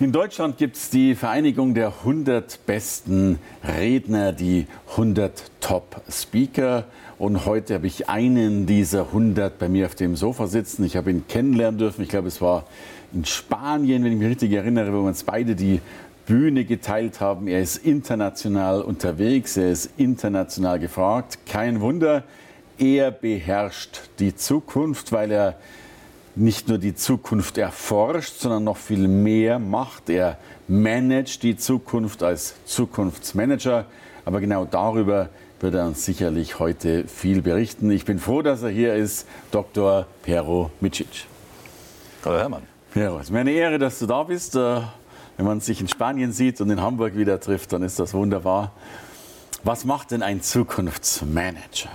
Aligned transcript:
In 0.00 0.10
Deutschland 0.10 0.56
gibt 0.56 0.76
es 0.76 0.90
die 0.90 1.14
Vereinigung 1.14 1.74
der 1.74 1.88
100 1.88 2.66
besten 2.66 3.38
Redner, 3.62 4.32
die 4.32 4.66
100 4.92 5.50
Top-Speaker. 5.60 6.86
Und 7.18 7.46
heute 7.46 7.74
habe 7.74 7.86
ich 7.86 8.08
einen 8.08 8.66
dieser 8.66 9.06
100 9.06 9.58
bei 9.58 9.68
mir 9.68 9.86
auf 9.86 9.94
dem 9.94 10.16
Sofa 10.16 10.48
sitzen. 10.48 10.84
Ich 10.84 10.96
habe 10.96 11.10
ihn 11.10 11.26
kennenlernen 11.28 11.78
dürfen. 11.78 12.02
Ich 12.02 12.08
glaube, 12.08 12.28
es 12.28 12.40
war 12.40 12.64
in 13.12 13.24
Spanien, 13.24 14.02
wenn 14.02 14.12
ich 14.12 14.18
mich 14.18 14.28
richtig 14.28 14.52
erinnere, 14.52 14.92
wo 14.92 15.02
wir 15.02 15.08
uns 15.08 15.22
beide 15.22 15.54
die 15.54 15.80
Bühne 16.26 16.64
geteilt 16.64 17.20
haben. 17.20 17.46
Er 17.46 17.60
ist 17.60 17.76
international 17.76 18.82
unterwegs, 18.82 19.56
er 19.56 19.70
ist 19.70 19.90
international 19.98 20.80
gefragt. 20.80 21.38
Kein 21.46 21.80
Wunder, 21.80 22.24
er 22.78 23.10
beherrscht 23.10 24.00
die 24.18 24.34
Zukunft, 24.34 25.12
weil 25.12 25.30
er 25.30 25.58
nicht 26.34 26.68
nur 26.68 26.78
die 26.78 26.94
Zukunft 26.94 27.58
erforscht, 27.58 28.38
sondern 28.38 28.64
noch 28.64 28.76
viel 28.76 29.08
mehr 29.08 29.58
macht. 29.58 30.08
Er 30.08 30.38
managt 30.68 31.42
die 31.42 31.56
Zukunft 31.56 32.22
als 32.22 32.54
Zukunftsmanager. 32.64 33.86
Aber 34.24 34.40
genau 34.40 34.64
darüber 34.64 35.28
wird 35.60 35.74
er 35.74 35.86
uns 35.86 36.04
sicherlich 36.04 36.58
heute 36.58 37.06
viel 37.06 37.42
berichten. 37.42 37.90
Ich 37.90 38.04
bin 38.04 38.18
froh, 38.18 38.42
dass 38.42 38.62
er 38.62 38.70
hier 38.70 38.94
ist, 38.94 39.26
Dr. 39.50 40.06
Pero 40.22 40.70
Micic. 40.80 41.26
Hallo 42.24 42.38
Hermann. 42.38 42.62
Pero, 42.92 43.16
es 43.16 43.24
ist 43.24 43.30
mir 43.30 43.40
eine 43.40 43.52
Ehre, 43.52 43.78
dass 43.78 43.98
du 43.98 44.06
da 44.06 44.22
bist. 44.22 44.54
Äh, 44.54 44.80
wenn 45.36 45.46
man 45.46 45.60
sich 45.60 45.80
in 45.80 45.88
Spanien 45.88 46.32
sieht 46.32 46.60
und 46.60 46.70
in 46.70 46.80
Hamburg 46.80 47.16
wieder 47.16 47.40
trifft, 47.40 47.72
dann 47.72 47.82
ist 47.82 47.98
das 47.98 48.12
wunderbar. 48.14 48.72
Was 49.64 49.84
macht 49.84 50.10
denn 50.10 50.22
ein 50.22 50.42
Zukunftsmanager? 50.42 51.90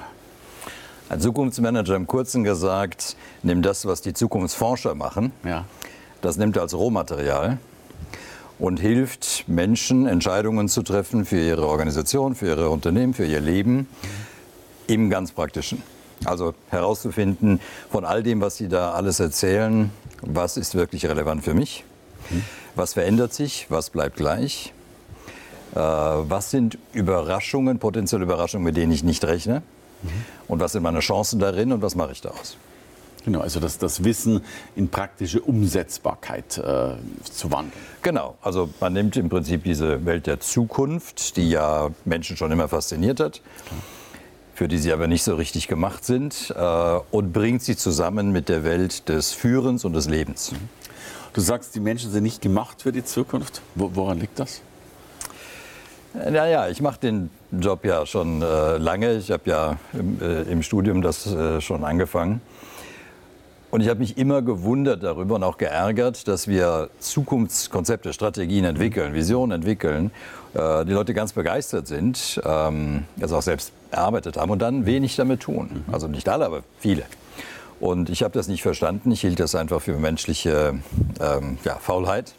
Ein 1.10 1.22
Zukunftsmanager 1.22 1.96
im 1.96 2.06
Kurzen 2.06 2.44
gesagt, 2.44 3.16
nimmt 3.42 3.66
das, 3.66 3.86
was 3.86 4.02
die 4.02 4.14
Zukunftsforscher 4.14 4.94
machen, 4.94 5.32
ja. 5.46 5.64
das 6.20 6.36
nimmt 6.36 6.58
er 6.58 6.64
als 6.64 6.74
Rohmaterial 6.74 7.60
und 8.60 8.82
hilft 8.82 9.48
Menschen, 9.48 10.06
Entscheidungen 10.06 10.68
zu 10.68 10.84
treffen 10.84 11.24
für 11.24 11.40
ihre 11.40 11.66
Organisation, 11.66 12.36
für 12.36 12.48
ihre 12.48 12.70
Unternehmen, 12.70 13.14
für 13.14 13.26
ihr 13.26 13.40
Leben 13.40 13.88
im 14.88 15.10
ganz 15.10 15.32
praktischen. 15.32 15.82
Also 16.26 16.54
herauszufinden 16.72 17.62
von 17.90 18.04
all 18.04 18.22
dem, 18.22 18.42
was 18.42 18.58
Sie 18.58 18.68
da 18.68 18.92
alles 18.92 19.22
erzählen, 19.22 19.92
was 20.22 20.58
ist 20.58 20.76
wirklich 20.76 21.06
relevant 21.06 21.42
für 21.42 21.54
mich, 21.54 21.86
was 22.76 22.94
verändert 22.96 23.34
sich, 23.34 23.68
was 23.70 23.92
bleibt 23.92 24.18
gleich, 24.18 24.74
äh, 25.74 25.80
was 25.80 26.52
sind 26.52 26.78
Überraschungen, 26.92 27.80
potenzielle 27.80 28.26
Überraschungen, 28.26 28.66
mit 28.66 28.76
denen 28.76 28.92
ich 28.92 29.06
nicht 29.06 29.24
rechne 29.24 29.62
Mhm. 30.04 30.10
Und 30.48 30.60
was 30.60 30.72
sind 30.74 30.84
meine 30.84 31.00
Chancen 31.00 31.40
darin 31.40 31.72
und 31.72 31.82
was 31.82 31.96
mache 31.96 32.12
ich 32.12 32.22
daraus? 32.22 32.58
Genau, 33.28 33.42
also 33.42 33.60
das, 33.60 33.78
das 33.78 34.06
Wissen 34.06 34.40
in 34.78 34.88
praktische 34.88 35.42
Umsetzbarkeit 35.42 36.58
äh, 36.60 36.94
zu 37.30 37.52
wandeln. 37.52 37.74
Genau, 38.02 38.38
also 38.42 38.70
man 38.80 38.94
nimmt 38.94 39.18
im 39.18 39.28
Prinzip 39.28 39.66
diese 39.66 40.06
Welt 40.06 40.28
der 40.28 40.40
Zukunft, 40.40 41.36
die 41.36 41.50
ja 41.50 41.90
Menschen 42.06 42.38
schon 42.38 42.54
immer 42.54 42.70
fasziniert 42.70 43.20
hat, 43.20 43.42
für 44.54 44.70
die 44.70 44.78
sie 44.78 44.94
aber 44.94 45.08
nicht 45.08 45.24
so 45.24 45.36
richtig 45.36 45.68
gemacht 45.68 46.06
sind, 46.06 46.54
äh, 46.56 47.00
und 47.12 47.34
bringt 47.34 47.64
sie 47.64 47.76
zusammen 47.76 48.32
mit 48.32 48.48
der 48.48 48.64
Welt 48.64 49.10
des 49.10 49.34
Führens 49.34 49.84
und 49.84 49.92
des 49.92 50.08
Lebens. 50.08 50.54
Du 51.34 51.42
sagst, 51.42 51.76
die 51.76 51.82
Menschen 51.82 52.10
sind 52.12 52.24
nicht 52.24 52.42
gemacht 52.42 52.82
für 52.82 52.94
die 52.94 53.04
Zukunft. 53.04 53.62
Woran 53.76 54.22
liegt 54.22 54.40
das? 54.40 54.62
Naja, 56.14 56.68
ich 56.70 56.82
mache 56.82 57.00
den 57.00 57.30
Job 57.52 57.86
ja 57.86 58.06
schon 58.06 58.42
äh, 58.42 58.78
lange. 58.78 59.18
Ich 59.18 59.32
habe 59.32 59.44
ja 59.46 59.78
im, 59.94 60.20
äh, 60.22 60.42
im, 60.44 60.64
Studium 60.64 61.02
das 61.02 61.28
äh, 61.28 61.62
schon 61.62 61.84
angefangen. 61.84 62.42
Und 63.70 63.82
ich 63.82 63.90
habe 63.90 64.00
mich 64.00 64.18
immer 64.18 64.42
gewundert 64.42 65.04
darüber 65.04 65.36
und 65.36 65.44
auch 65.44 65.58
geärgert, 65.58 66.28
dass 66.28 66.48
wir 66.48 66.90
Zukunftskonzepte, 67.00 68.14
Strategien 68.14 68.64
entwickeln, 68.64 69.14
Visionen 69.14 69.52
entwickeln, 69.52 70.12
äh, 70.54 70.86
die 70.86 70.94
Leute 70.94 71.14
ganz 71.14 71.34
begeistert 71.34 71.88
sind, 71.88 72.42
ähm, 72.46 73.04
das 73.18 73.34
auch 73.34 73.42
selbst 73.42 73.74
erarbeitet 73.92 74.38
haben 74.38 74.52
und 74.52 74.62
dann 74.62 74.86
wenig 74.86 75.16
damit 75.18 75.42
tun. 75.42 75.84
Mhm. 75.88 75.94
Also 75.94 76.08
nicht 76.08 76.30
alle, 76.30 76.46
aber 76.46 76.64
viele. 76.80 77.04
Und 77.80 78.10
ich 78.10 78.24
habe 78.24 78.34
das 78.34 78.48
nicht 78.48 78.64
verstanden. 78.64 79.12
Ich 79.12 79.22
hielt 79.22 79.40
das 79.40 79.54
einfach 79.54 79.82
für 79.82 79.98
menschliche 79.98 80.80
ähm, 81.20 81.58
ja, 81.64 81.76
Faulheit. 81.76 82.34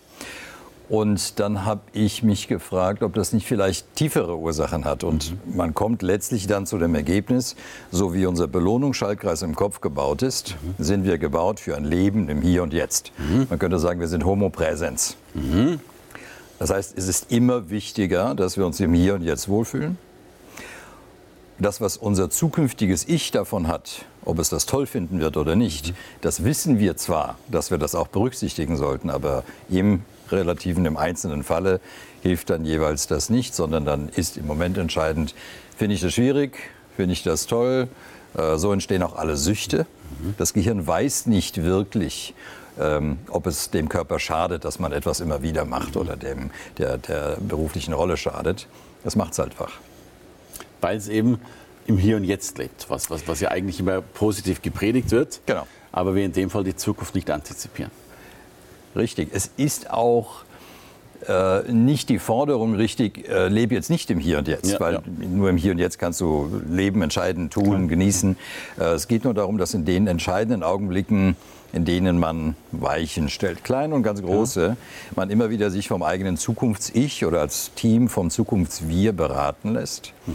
Und 0.88 1.38
dann 1.38 1.66
habe 1.66 1.82
ich 1.92 2.22
mich 2.22 2.48
gefragt, 2.48 3.02
ob 3.02 3.12
das 3.12 3.34
nicht 3.34 3.46
vielleicht 3.46 3.94
tiefere 3.94 4.38
Ursachen 4.38 4.86
hat. 4.86 5.04
Und 5.04 5.32
mhm. 5.32 5.56
man 5.56 5.74
kommt 5.74 6.00
letztlich 6.00 6.46
dann 6.46 6.64
zu 6.64 6.78
dem 6.78 6.94
Ergebnis, 6.94 7.56
so 7.90 8.14
wie 8.14 8.24
unser 8.24 8.46
Belohnungsschaltkreis 8.46 9.42
im 9.42 9.54
Kopf 9.54 9.82
gebaut 9.82 10.22
ist, 10.22 10.56
mhm. 10.62 10.82
sind 10.82 11.04
wir 11.04 11.18
gebaut 11.18 11.60
für 11.60 11.76
ein 11.76 11.84
Leben 11.84 12.30
im 12.30 12.40
Hier 12.40 12.62
und 12.62 12.72
Jetzt. 12.72 13.12
Mhm. 13.18 13.46
Man 13.50 13.58
könnte 13.58 13.78
sagen, 13.78 14.00
wir 14.00 14.08
sind 14.08 14.24
Homo 14.24 14.48
Präsens. 14.48 15.16
Mhm. 15.34 15.80
Das 16.58 16.70
heißt, 16.70 16.96
es 16.96 17.06
ist 17.06 17.30
immer 17.30 17.68
wichtiger, 17.68 18.34
dass 18.34 18.56
wir 18.56 18.64
uns 18.64 18.80
im 18.80 18.94
Hier 18.94 19.14
und 19.14 19.22
Jetzt 19.22 19.48
wohlfühlen. 19.48 19.98
Das, 21.58 21.80
was 21.80 21.96
unser 21.96 22.30
zukünftiges 22.30 23.06
Ich 23.06 23.30
davon 23.30 23.68
hat, 23.68 24.06
ob 24.24 24.38
es 24.38 24.48
das 24.48 24.64
toll 24.64 24.86
finden 24.86 25.20
wird 25.20 25.36
oder 25.36 25.54
nicht, 25.54 25.88
mhm. 25.88 25.94
das 26.22 26.44
wissen 26.44 26.78
wir 26.78 26.96
zwar, 26.96 27.36
dass 27.48 27.70
wir 27.70 27.76
das 27.76 27.94
auch 27.94 28.08
berücksichtigen 28.08 28.78
sollten, 28.78 29.10
aber 29.10 29.44
im 29.68 30.02
relativen 30.32 30.84
im 30.84 30.96
einzelnen 30.96 31.42
Falle 31.42 31.80
hilft 32.22 32.50
dann 32.50 32.64
jeweils 32.64 33.06
das 33.06 33.30
nicht, 33.30 33.54
sondern 33.54 33.84
dann 33.84 34.08
ist 34.08 34.36
im 34.36 34.46
Moment 34.46 34.78
entscheidend, 34.78 35.34
finde 35.76 35.94
ich 35.94 36.00
das 36.00 36.14
schwierig, 36.14 36.58
finde 36.96 37.12
ich 37.12 37.22
das 37.22 37.46
toll. 37.46 37.88
Äh, 38.36 38.56
so 38.56 38.72
entstehen 38.72 39.02
auch 39.02 39.16
alle 39.16 39.36
Süchte. 39.36 39.86
Das 40.36 40.52
Gehirn 40.52 40.86
weiß 40.86 41.26
nicht 41.26 41.62
wirklich, 41.62 42.34
ähm, 42.78 43.18
ob 43.28 43.46
es 43.46 43.70
dem 43.70 43.88
Körper 43.88 44.18
schadet, 44.18 44.64
dass 44.64 44.78
man 44.78 44.92
etwas 44.92 45.20
immer 45.20 45.42
wieder 45.42 45.64
macht 45.64 45.96
oder 45.96 46.16
dem, 46.16 46.50
der, 46.78 46.98
der 46.98 47.36
beruflichen 47.40 47.92
Rolle 47.92 48.16
schadet. 48.16 48.66
Das 49.04 49.16
macht 49.16 49.32
es 49.32 49.40
einfach. 49.40 49.72
Weil 50.80 50.96
es 50.96 51.08
eben 51.08 51.40
im 51.86 51.98
Hier 51.98 52.16
und 52.16 52.24
Jetzt 52.24 52.58
lebt, 52.58 52.88
was, 52.88 53.10
was, 53.10 53.26
was 53.26 53.40
ja 53.40 53.50
eigentlich 53.50 53.80
immer 53.80 54.00
positiv 54.00 54.62
gepredigt 54.62 55.10
wird. 55.10 55.40
Genau. 55.46 55.66
Aber 55.90 56.14
wir 56.14 56.24
in 56.24 56.32
dem 56.32 56.50
Fall 56.50 56.64
die 56.64 56.76
Zukunft 56.76 57.14
nicht 57.14 57.30
antizipieren. 57.30 57.90
Richtig. 58.98 59.28
Es 59.32 59.50
ist 59.56 59.90
auch 59.90 60.42
äh, 61.26 61.72
nicht 61.72 62.08
die 62.08 62.18
Forderung 62.18 62.74
richtig, 62.74 63.28
äh, 63.28 63.48
lebe 63.48 63.74
jetzt 63.74 63.90
nicht 63.90 64.10
im 64.10 64.18
Hier 64.18 64.38
und 64.38 64.48
Jetzt, 64.48 64.72
ja, 64.72 64.80
weil 64.80 64.94
ja. 64.94 65.02
nur 65.20 65.50
im 65.50 65.56
Hier 65.56 65.72
und 65.72 65.78
Jetzt 65.78 65.98
kannst 65.98 66.20
du 66.20 66.50
leben, 66.68 67.02
entscheiden, 67.02 67.50
tun, 67.50 67.64
Klar. 67.64 67.86
genießen. 67.86 68.36
Äh, 68.78 68.84
es 68.84 69.08
geht 69.08 69.24
nur 69.24 69.34
darum, 69.34 69.58
dass 69.58 69.74
in 69.74 69.84
den 69.84 70.06
entscheidenden 70.06 70.62
Augenblicken, 70.62 71.36
in 71.72 71.84
denen 71.84 72.18
man 72.18 72.56
Weichen 72.72 73.28
stellt, 73.28 73.62
kleine 73.64 73.94
und 73.94 74.02
ganz 74.02 74.22
große, 74.22 74.68
ja. 74.68 74.76
man 75.16 75.30
immer 75.30 75.50
wieder 75.50 75.70
sich 75.70 75.88
vom 75.88 76.02
eigenen 76.02 76.36
Zukunfts-Ich 76.36 77.24
oder 77.24 77.40
als 77.40 77.72
Team 77.74 78.08
vom 78.08 78.30
Zukunfts-Wir 78.30 79.12
beraten 79.12 79.74
lässt. 79.74 80.12
Mhm. 80.26 80.34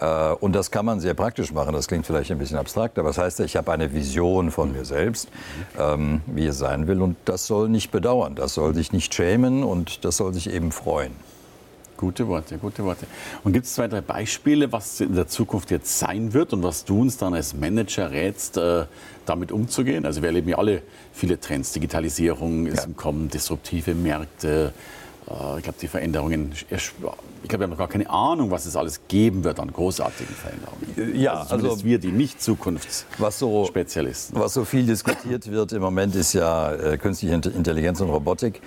Äh, 0.00 0.32
und 0.40 0.54
das 0.54 0.70
kann 0.70 0.86
man 0.86 1.00
sehr 1.00 1.14
praktisch 1.14 1.52
machen. 1.52 1.72
Das 1.72 1.86
klingt 1.86 2.06
vielleicht 2.06 2.30
ein 2.30 2.38
bisschen 2.38 2.58
abstrakt, 2.58 2.98
aber 2.98 3.08
das 3.08 3.18
heißt, 3.18 3.40
ich 3.40 3.56
habe 3.56 3.72
eine 3.72 3.92
Vision 3.92 4.50
von 4.50 4.72
mir 4.72 4.84
selbst, 4.84 5.28
ähm, 5.78 6.22
wie 6.26 6.46
es 6.46 6.58
sein 6.58 6.86
will. 6.86 7.02
Und 7.02 7.16
das 7.24 7.46
soll 7.46 7.68
nicht 7.68 7.90
bedauern, 7.90 8.34
das 8.34 8.54
soll 8.54 8.74
sich 8.74 8.92
nicht 8.92 9.14
schämen 9.14 9.62
und 9.62 10.04
das 10.04 10.16
soll 10.16 10.32
sich 10.34 10.50
eben 10.50 10.72
freuen. 10.72 11.12
Gute 12.00 12.28
Worte, 12.28 12.56
gute 12.56 12.82
Worte. 12.82 13.06
Und 13.44 13.52
gibt 13.52 13.66
es 13.66 13.74
zwei, 13.74 13.86
drei 13.86 14.00
Beispiele, 14.00 14.72
was 14.72 15.02
in 15.02 15.14
der 15.14 15.28
Zukunft 15.28 15.70
jetzt 15.70 15.98
sein 15.98 16.32
wird 16.32 16.54
und 16.54 16.62
was 16.62 16.86
du 16.86 17.02
uns 17.02 17.18
dann 17.18 17.34
als 17.34 17.52
Manager 17.52 18.10
rätst, 18.10 18.56
äh, 18.56 18.86
damit 19.26 19.52
umzugehen? 19.52 20.06
Also 20.06 20.22
wir 20.22 20.28
erleben 20.28 20.48
ja 20.48 20.56
alle 20.56 20.80
viele 21.12 21.38
Trends. 21.38 21.72
Digitalisierung 21.72 22.66
ist 22.66 22.78
ja. 22.78 22.84
im 22.84 22.96
Kommen, 22.96 23.28
disruptive 23.28 23.94
Märkte, 23.94 24.72
ich 25.58 25.62
glaube, 25.62 25.78
die 25.80 25.88
Veränderungen, 25.88 26.52
ich 26.52 26.92
glaube, 26.98 27.16
wir 27.48 27.60
haben 27.60 27.70
noch 27.70 27.78
gar 27.78 27.88
keine 27.88 28.10
Ahnung, 28.10 28.50
was 28.50 28.66
es 28.66 28.74
alles 28.74 29.00
geben 29.06 29.44
wird 29.44 29.60
an 29.60 29.72
großartigen 29.72 30.34
Veränderungen. 30.34 31.14
Äh, 31.14 31.22
ja, 31.22 31.42
also, 31.48 31.70
also 31.70 31.84
wir, 31.84 31.98
die 31.98 32.10
nicht 32.10 32.42
Zukunftsspezialisten. 32.42 33.18
Was 33.20 33.38
so, 33.38 34.44
was 34.44 34.54
so 34.54 34.64
viel 34.64 34.86
diskutiert 34.86 35.50
wird 35.50 35.72
im 35.72 35.82
Moment, 35.82 36.16
ist 36.16 36.32
ja 36.32 36.72
äh, 36.72 36.98
künstliche 36.98 37.34
Intelligenz 37.34 38.00
und 38.00 38.10
Robotik. 38.10 38.60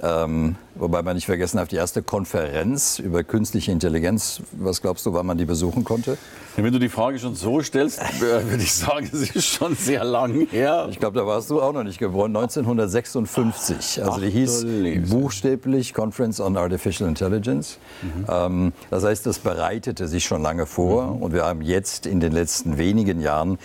Ähm, 0.00 0.56
wobei 0.74 1.02
man 1.02 1.14
nicht 1.14 1.26
vergessen 1.26 1.58
darf, 1.58 1.68
die 1.68 1.76
erste 1.76 2.02
Konferenz 2.02 2.98
über 2.98 3.24
künstliche 3.24 3.72
Intelligenz, 3.72 4.40
was 4.52 4.80
glaubst 4.80 5.04
du, 5.06 5.12
wann 5.12 5.26
man 5.26 5.38
die 5.38 5.44
besuchen 5.44 5.84
konnte? 5.84 6.16
Wenn 6.56 6.72
du 6.72 6.78
die 6.78 6.88
Frage 6.88 7.18
schon 7.18 7.34
so 7.34 7.62
stellst, 7.62 8.00
äh, 8.00 8.50
würde 8.50 8.62
ich 8.62 8.74
sagen, 8.74 9.08
es 9.12 9.34
ist 9.34 9.46
schon 9.46 9.74
sehr 9.74 10.04
lang 10.04 10.46
her. 10.50 10.88
Ich 10.90 10.98
glaube, 10.98 11.18
da 11.18 11.26
warst 11.26 11.50
du 11.50 11.62
auch 11.62 11.72
noch 11.72 11.82
nicht 11.82 11.98
geboren. 11.98 12.34
1956. 12.36 14.04
Also 14.04 14.20
die 14.20 14.30
hieß 14.30 14.66
buchstäblich 15.08 15.94
Conference 15.94 16.40
on 16.40 16.56
Artificial 16.56 17.08
Intelligence. 17.08 17.78
Mhm. 18.02 18.26
Ähm, 18.28 18.72
das 18.90 19.04
heißt, 19.04 19.26
das 19.26 19.38
bereitete 19.38 20.08
sich 20.08 20.24
schon 20.24 20.42
lange 20.42 20.66
vor. 20.66 21.14
Mhm. 21.14 21.22
Und 21.22 21.32
wir 21.32 21.44
haben 21.44 21.62
jetzt 21.62 22.06
in 22.06 22.20
den 22.20 22.32
letzten 22.32 22.76
wenigen 22.76 23.20
Jahren 23.20 23.58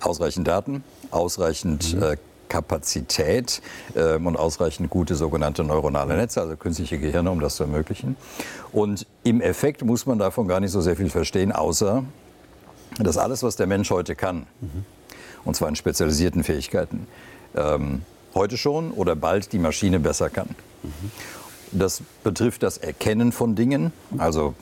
ausreichend 0.00 0.46
Daten, 0.46 0.84
ausreichend 1.10 1.94
mhm. 1.94 2.02
äh, 2.02 2.16
Kapazität 2.48 3.62
ähm, 3.96 4.26
und 4.26 4.36
ausreichend 4.36 4.90
gute 4.90 5.14
sogenannte 5.14 5.64
neuronale 5.64 6.16
Netze, 6.16 6.40
also 6.40 6.56
künstliche 6.56 6.98
Gehirne, 6.98 7.30
um 7.30 7.40
das 7.40 7.56
zu 7.56 7.64
ermöglichen. 7.64 8.16
Und 8.72 9.06
im 9.24 9.40
Effekt 9.40 9.84
muss 9.84 10.06
man 10.06 10.18
davon 10.18 10.48
gar 10.48 10.60
nicht 10.60 10.72
so 10.72 10.80
sehr 10.80 10.96
viel 10.96 11.10
verstehen, 11.10 11.52
außer 11.52 12.04
dass 12.98 13.18
alles, 13.18 13.42
was 13.42 13.56
der 13.56 13.66
Mensch 13.66 13.90
heute 13.90 14.14
kann, 14.14 14.46
mhm. 14.60 14.84
und 15.44 15.54
zwar 15.54 15.68
in 15.68 15.76
spezialisierten 15.76 16.42
Fähigkeiten, 16.42 17.06
ähm, 17.54 18.02
heute 18.34 18.56
schon 18.56 18.90
oder 18.92 19.16
bald 19.16 19.52
die 19.52 19.58
Maschine 19.58 20.00
besser 20.00 20.30
kann. 20.30 20.48
Mhm. 20.82 21.10
Das 21.72 22.02
betrifft 22.24 22.62
das 22.62 22.78
Erkennen 22.78 23.32
von 23.32 23.54
Dingen, 23.54 23.92
also 24.16 24.54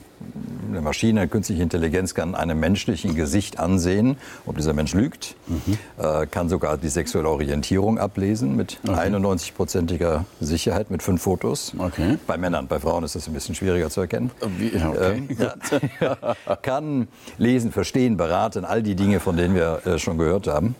eine 0.68 0.80
Maschine, 0.80 1.28
künstliche 1.28 1.62
Intelligenz 1.62 2.14
kann 2.14 2.34
einem 2.34 2.58
menschlichen 2.58 3.14
Gesicht 3.14 3.58
ansehen, 3.58 4.16
ob 4.46 4.56
dieser 4.56 4.72
Mensch 4.72 4.94
lügt, 4.94 5.36
mhm. 5.46 5.78
äh, 5.98 6.26
kann 6.26 6.48
sogar 6.48 6.76
die 6.76 6.88
sexuelle 6.88 7.28
Orientierung 7.28 7.98
ablesen 7.98 8.56
mit 8.56 8.78
okay. 8.86 9.10
91-prozentiger 9.10 10.24
Sicherheit 10.40 10.90
mit 10.90 11.02
fünf 11.02 11.22
Fotos. 11.22 11.72
Okay. 11.78 12.18
Bei 12.26 12.36
Männern, 12.36 12.66
bei 12.66 12.78
Frauen 12.78 13.04
ist 13.04 13.14
das 13.14 13.26
ein 13.26 13.34
bisschen 13.34 13.54
schwieriger 13.54 13.90
zu 13.90 14.00
erkennen. 14.00 14.30
Wie, 14.58 14.72
okay. 14.76 15.22
äh, 15.40 16.04
ja. 16.04 16.56
kann 16.62 17.08
lesen, 17.38 17.72
verstehen, 17.72 18.16
beraten, 18.16 18.64
all 18.64 18.82
die 18.82 18.94
Dinge, 18.96 19.20
von 19.20 19.36
denen 19.36 19.54
wir 19.54 19.86
äh, 19.86 19.98
schon 19.98 20.19
gehört 20.19 20.46
haben. 20.46 20.74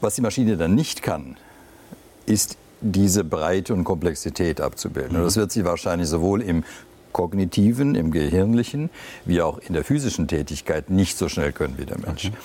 Was 0.00 0.14
die 0.14 0.22
Maschine 0.22 0.56
dann 0.56 0.74
nicht 0.74 1.02
kann, 1.02 1.36
ist 2.26 2.56
diese 2.80 3.24
Breite 3.24 3.74
und 3.74 3.84
Komplexität 3.84 4.60
abzubilden. 4.60 5.16
Und 5.16 5.24
das 5.24 5.36
wird 5.36 5.52
sie 5.52 5.64
wahrscheinlich 5.64 6.08
sowohl 6.08 6.40
im 6.40 6.64
kognitiven, 7.12 7.94
im 7.94 8.10
gehirnlichen, 8.10 8.90
wie 9.24 9.42
auch 9.42 9.58
in 9.58 9.74
der 9.74 9.84
physischen 9.84 10.28
Tätigkeit 10.28 10.90
nicht 10.90 11.18
so 11.18 11.28
schnell 11.28 11.52
können 11.52 11.74
wie 11.78 11.86
der 11.86 11.98
Mensch. 11.98 12.26
Okay. 12.26 12.36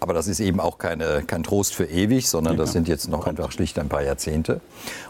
Aber 0.00 0.12
das 0.12 0.28
ist 0.28 0.40
eben 0.40 0.60
auch 0.60 0.76
keine, 0.76 1.22
kein 1.26 1.42
Trost 1.42 1.74
für 1.74 1.84
ewig, 1.84 2.28
sondern 2.28 2.58
das 2.58 2.72
sind 2.72 2.88
jetzt 2.88 3.08
noch 3.08 3.26
einfach 3.26 3.50
schlicht 3.52 3.78
ein 3.78 3.88
paar 3.88 4.02
Jahrzehnte. 4.02 4.60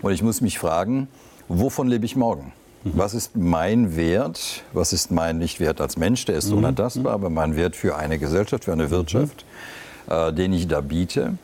Und 0.03 0.13
ich 0.13 0.23
muss 0.23 0.41
mich 0.41 0.59
fragen, 0.59 1.09
wovon 1.49 1.89
lebe 1.89 2.07
ich 2.07 2.15
morgen? 2.15 2.53
Mhm. 2.85 2.93
Was 2.95 3.13
ist 3.13 3.35
mein 3.35 3.97
Wert? 3.97 4.63
Was 4.73 4.93
ist 4.93 5.11
mein 5.11 5.39
Nicht-Wert 5.39 5.81
als 5.81 5.97
Mensch? 5.97 6.27
Der 6.27 6.37
ist 6.37 6.51
mhm. 6.51 6.59
unantastbar, 6.59 7.13
aber 7.13 7.29
mein 7.29 7.57
Wert 7.57 7.75
für 7.75 7.97
eine 7.97 8.21
Gesellschaft, 8.21 8.65
für 8.65 8.73
eine 8.73 8.91
Wirtschaft, 8.91 9.45
mhm. 10.07 10.13
äh, 10.13 10.33
den 10.33 10.53
ich 10.53 10.69
da 10.69 10.81
biete 10.81 11.39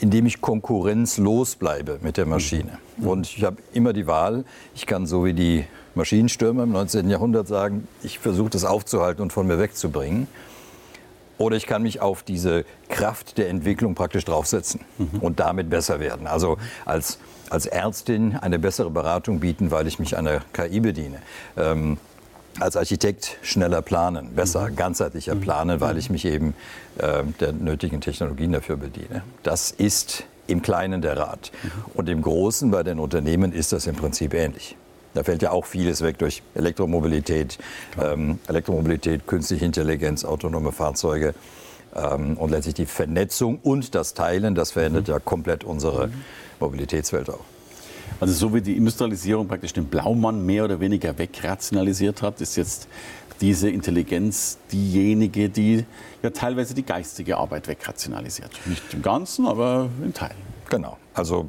indem 0.00 0.26
ich 0.26 0.40
konkurrenzlos 0.40 1.56
bleibe 1.56 1.98
mit 2.02 2.16
der 2.16 2.26
Maschine. 2.26 2.78
Mhm. 2.96 3.06
Und 3.06 3.26
ich 3.26 3.44
habe 3.44 3.58
immer 3.72 3.92
die 3.92 4.06
Wahl, 4.06 4.44
ich 4.74 4.86
kann 4.86 5.06
so 5.06 5.24
wie 5.24 5.34
die 5.34 5.64
Maschinenstürmer 5.94 6.62
im 6.62 6.72
19. 6.72 7.08
Jahrhundert 7.10 7.48
sagen, 7.48 7.86
ich 8.02 8.18
versuche 8.18 8.50
das 8.50 8.64
aufzuhalten 8.64 9.22
und 9.22 9.32
von 9.32 9.46
mir 9.46 9.58
wegzubringen. 9.58 10.28
Oder 11.38 11.56
ich 11.56 11.66
kann 11.66 11.82
mich 11.82 12.02
auf 12.02 12.22
diese 12.22 12.66
Kraft 12.90 13.38
der 13.38 13.48
Entwicklung 13.48 13.94
praktisch 13.94 14.26
draufsetzen 14.26 14.80
mhm. 14.98 15.20
und 15.20 15.40
damit 15.40 15.70
besser 15.70 15.98
werden. 15.98 16.26
Also 16.26 16.58
als, 16.84 17.18
als 17.48 17.64
Ärztin 17.64 18.36
eine 18.36 18.58
bessere 18.58 18.90
Beratung 18.90 19.40
bieten, 19.40 19.70
weil 19.70 19.86
ich 19.86 19.98
mich 19.98 20.18
einer 20.18 20.40
KI 20.52 20.80
bediene. 20.80 21.22
Ähm, 21.56 21.96
als 22.58 22.76
Architekt 22.76 23.38
schneller 23.42 23.82
planen, 23.82 24.34
besser, 24.34 24.68
mhm. 24.68 24.76
ganzheitlicher 24.76 25.34
mhm. 25.34 25.40
planen, 25.40 25.80
weil 25.80 25.96
ich 25.98 26.10
mich 26.10 26.24
eben 26.24 26.54
äh, 26.98 27.22
der 27.38 27.52
nötigen 27.52 28.00
Technologien 28.00 28.52
dafür 28.52 28.76
bediene. 28.76 29.22
Das 29.42 29.70
ist 29.70 30.24
im 30.46 30.62
Kleinen 30.62 31.00
der 31.00 31.16
Rat. 31.16 31.52
Mhm. 31.62 31.70
Und 31.94 32.08
im 32.08 32.22
Großen 32.22 32.70
bei 32.70 32.82
den 32.82 32.98
Unternehmen 32.98 33.52
ist 33.52 33.72
das 33.72 33.86
im 33.86 33.94
Prinzip 33.94 34.34
ähnlich. 34.34 34.76
Da 35.14 35.24
fällt 35.24 35.42
ja 35.42 35.50
auch 35.50 35.66
vieles 35.66 36.02
weg 36.02 36.18
durch 36.18 36.42
Elektromobilität, 36.54 37.58
ähm, 38.00 38.38
Elektromobilität, 38.46 39.26
künstliche 39.26 39.64
Intelligenz, 39.64 40.24
autonome 40.24 40.70
Fahrzeuge 40.72 41.34
ähm, 41.94 42.36
und 42.36 42.50
letztlich 42.50 42.74
die 42.74 42.86
Vernetzung 42.86 43.58
und 43.62 43.94
das 43.94 44.14
Teilen, 44.14 44.54
das 44.54 44.70
verändert 44.70 45.08
mhm. 45.08 45.14
ja 45.14 45.20
komplett 45.20 45.64
unsere 45.64 46.08
mhm. 46.08 46.14
Mobilitätswelt 46.60 47.28
auch. 47.30 47.44
Also 48.20 48.34
so 48.34 48.54
wie 48.54 48.60
die 48.60 48.76
Industrialisierung 48.76 49.48
praktisch 49.48 49.72
den 49.72 49.86
Blaumann 49.86 50.44
mehr 50.44 50.64
oder 50.64 50.78
weniger 50.78 51.16
wegrationalisiert 51.16 52.22
hat, 52.22 52.40
ist 52.40 52.56
jetzt 52.56 52.86
diese 53.40 53.70
Intelligenz 53.70 54.58
diejenige, 54.70 55.48
die 55.48 55.86
ja 56.22 56.30
teilweise 56.30 56.74
die 56.74 56.84
geistige 56.84 57.38
Arbeit 57.38 57.66
wegrationalisiert. 57.66 58.50
Nicht 58.66 58.82
im 58.92 59.00
Ganzen, 59.00 59.46
aber 59.46 59.88
in 60.04 60.12
Teilen. 60.12 60.36
Genau. 60.68 60.98
Also 61.14 61.46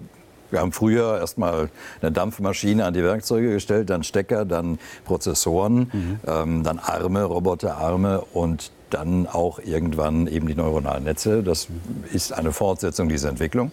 wir 0.50 0.59
haben 0.59 0.71
früher 0.71 1.19
erstmal 1.19 1.69
eine 2.01 2.12
Dampfmaschine 2.12 2.85
an 2.85 2.94
die 2.94 3.03
Werkzeuge 3.03 3.51
gestellt, 3.51 3.89
dann 3.89 4.03
Stecker, 4.03 4.45
dann 4.45 4.79
Prozessoren, 5.06 5.89
mhm. 5.91 6.19
ähm, 6.27 6.63
dann 6.63 6.79
Arme, 6.79 7.23
Roboterarme 7.23 8.21
und 8.33 8.71
dann 8.89 9.27
auch 9.27 9.59
irgendwann 9.59 10.27
eben 10.27 10.47
die 10.47 10.56
neuronalen 10.56 11.06
Netze. 11.06 11.44
Das 11.44 11.68
ist 12.12 12.33
eine 12.33 12.51
Fortsetzung 12.51 13.07
dieser 13.07 13.29
Entwicklung. 13.29 13.71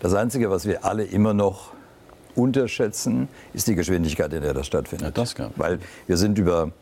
Das 0.00 0.14
Einzige, 0.14 0.50
was 0.50 0.66
wir 0.66 0.84
alle 0.84 1.04
immer 1.04 1.34
noch 1.34 1.72
unterschätzen, 2.34 3.28
ist 3.52 3.66
die 3.66 3.74
Geschwindigkeit, 3.74 4.32
in 4.32 4.42
der 4.42 4.54
das 4.54 4.66
stattfindet. 4.66 5.16
Ja, 5.16 5.22
das. 5.22 5.34
Weil 5.56 5.78
wir 6.06 6.16
sind 6.16 6.38
über 6.38 6.72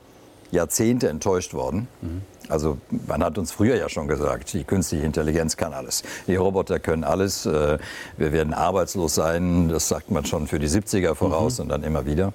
Jahrzehnte 0.51 1.09
enttäuscht 1.09 1.55
worden. 1.55 1.89
Mhm. 2.01 2.23
Also 2.49 2.79
man 3.07 3.25
hat 3.25 3.39
uns 3.39 3.53
früher 3.53 3.77
ja 3.77 3.89
schon 3.89 4.09
gesagt, 4.09 4.53
die 4.53 4.65
künstliche 4.65 5.05
Intelligenz 5.05 5.57
kann 5.57 5.73
alles. 5.73 6.03
Die 6.27 6.37
Roboter 6.37 6.79
können 6.79 7.05
alles. 7.05 7.47
Äh, 7.47 7.79
wir 8.17 8.33
werden 8.33 8.53
arbeitslos 8.53 9.15
sein. 9.15 9.69
Das 9.69 9.89
sagt 9.89 10.11
man 10.11 10.25
schon 10.27 10.47
für 10.47 10.59
die 10.59 10.69
70er 10.69 11.15
voraus 11.15 11.59
mhm. 11.59 11.63
und 11.63 11.69
dann 11.71 11.83
immer 11.83 12.05
wieder. 12.07 12.33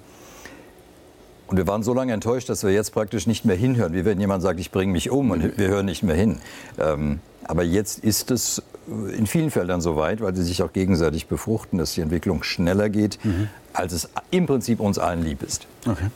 Und 1.46 1.56
wir 1.56 1.66
waren 1.66 1.82
so 1.82 1.94
lange 1.94 2.12
enttäuscht, 2.12 2.48
dass 2.50 2.62
wir 2.62 2.72
jetzt 2.72 2.92
praktisch 2.92 3.26
nicht 3.26 3.46
mehr 3.46 3.56
hinhören. 3.56 3.94
Wie 3.94 4.04
wenn 4.04 4.20
jemand 4.20 4.42
sagt, 4.42 4.60
ich 4.60 4.70
bringe 4.70 4.92
mich 4.92 5.10
um 5.10 5.30
und 5.30 5.56
wir 5.56 5.68
hören 5.68 5.86
nicht 5.86 6.02
mehr 6.02 6.14
hin. 6.14 6.40
Ähm, 6.78 7.20
aber 7.48 7.64
jetzt 7.64 8.04
ist 8.04 8.30
es 8.30 8.62
in 8.86 9.26
vielen 9.26 9.50
Feldern 9.50 9.80
so 9.80 9.96
weit, 9.96 10.20
weil 10.20 10.34
sie 10.36 10.44
sich 10.44 10.62
auch 10.62 10.72
gegenseitig 10.72 11.26
befruchten, 11.26 11.78
dass 11.78 11.94
die 11.94 12.02
Entwicklung 12.02 12.42
schneller 12.42 12.88
geht, 12.88 13.18
mhm. 13.24 13.48
als 13.72 13.92
es 13.92 14.08
im 14.30 14.46
Prinzip 14.46 14.80
uns 14.80 14.98
allen 14.98 15.24
lieb 15.24 15.42
ist. 15.42 15.66
Okay. 15.86 16.08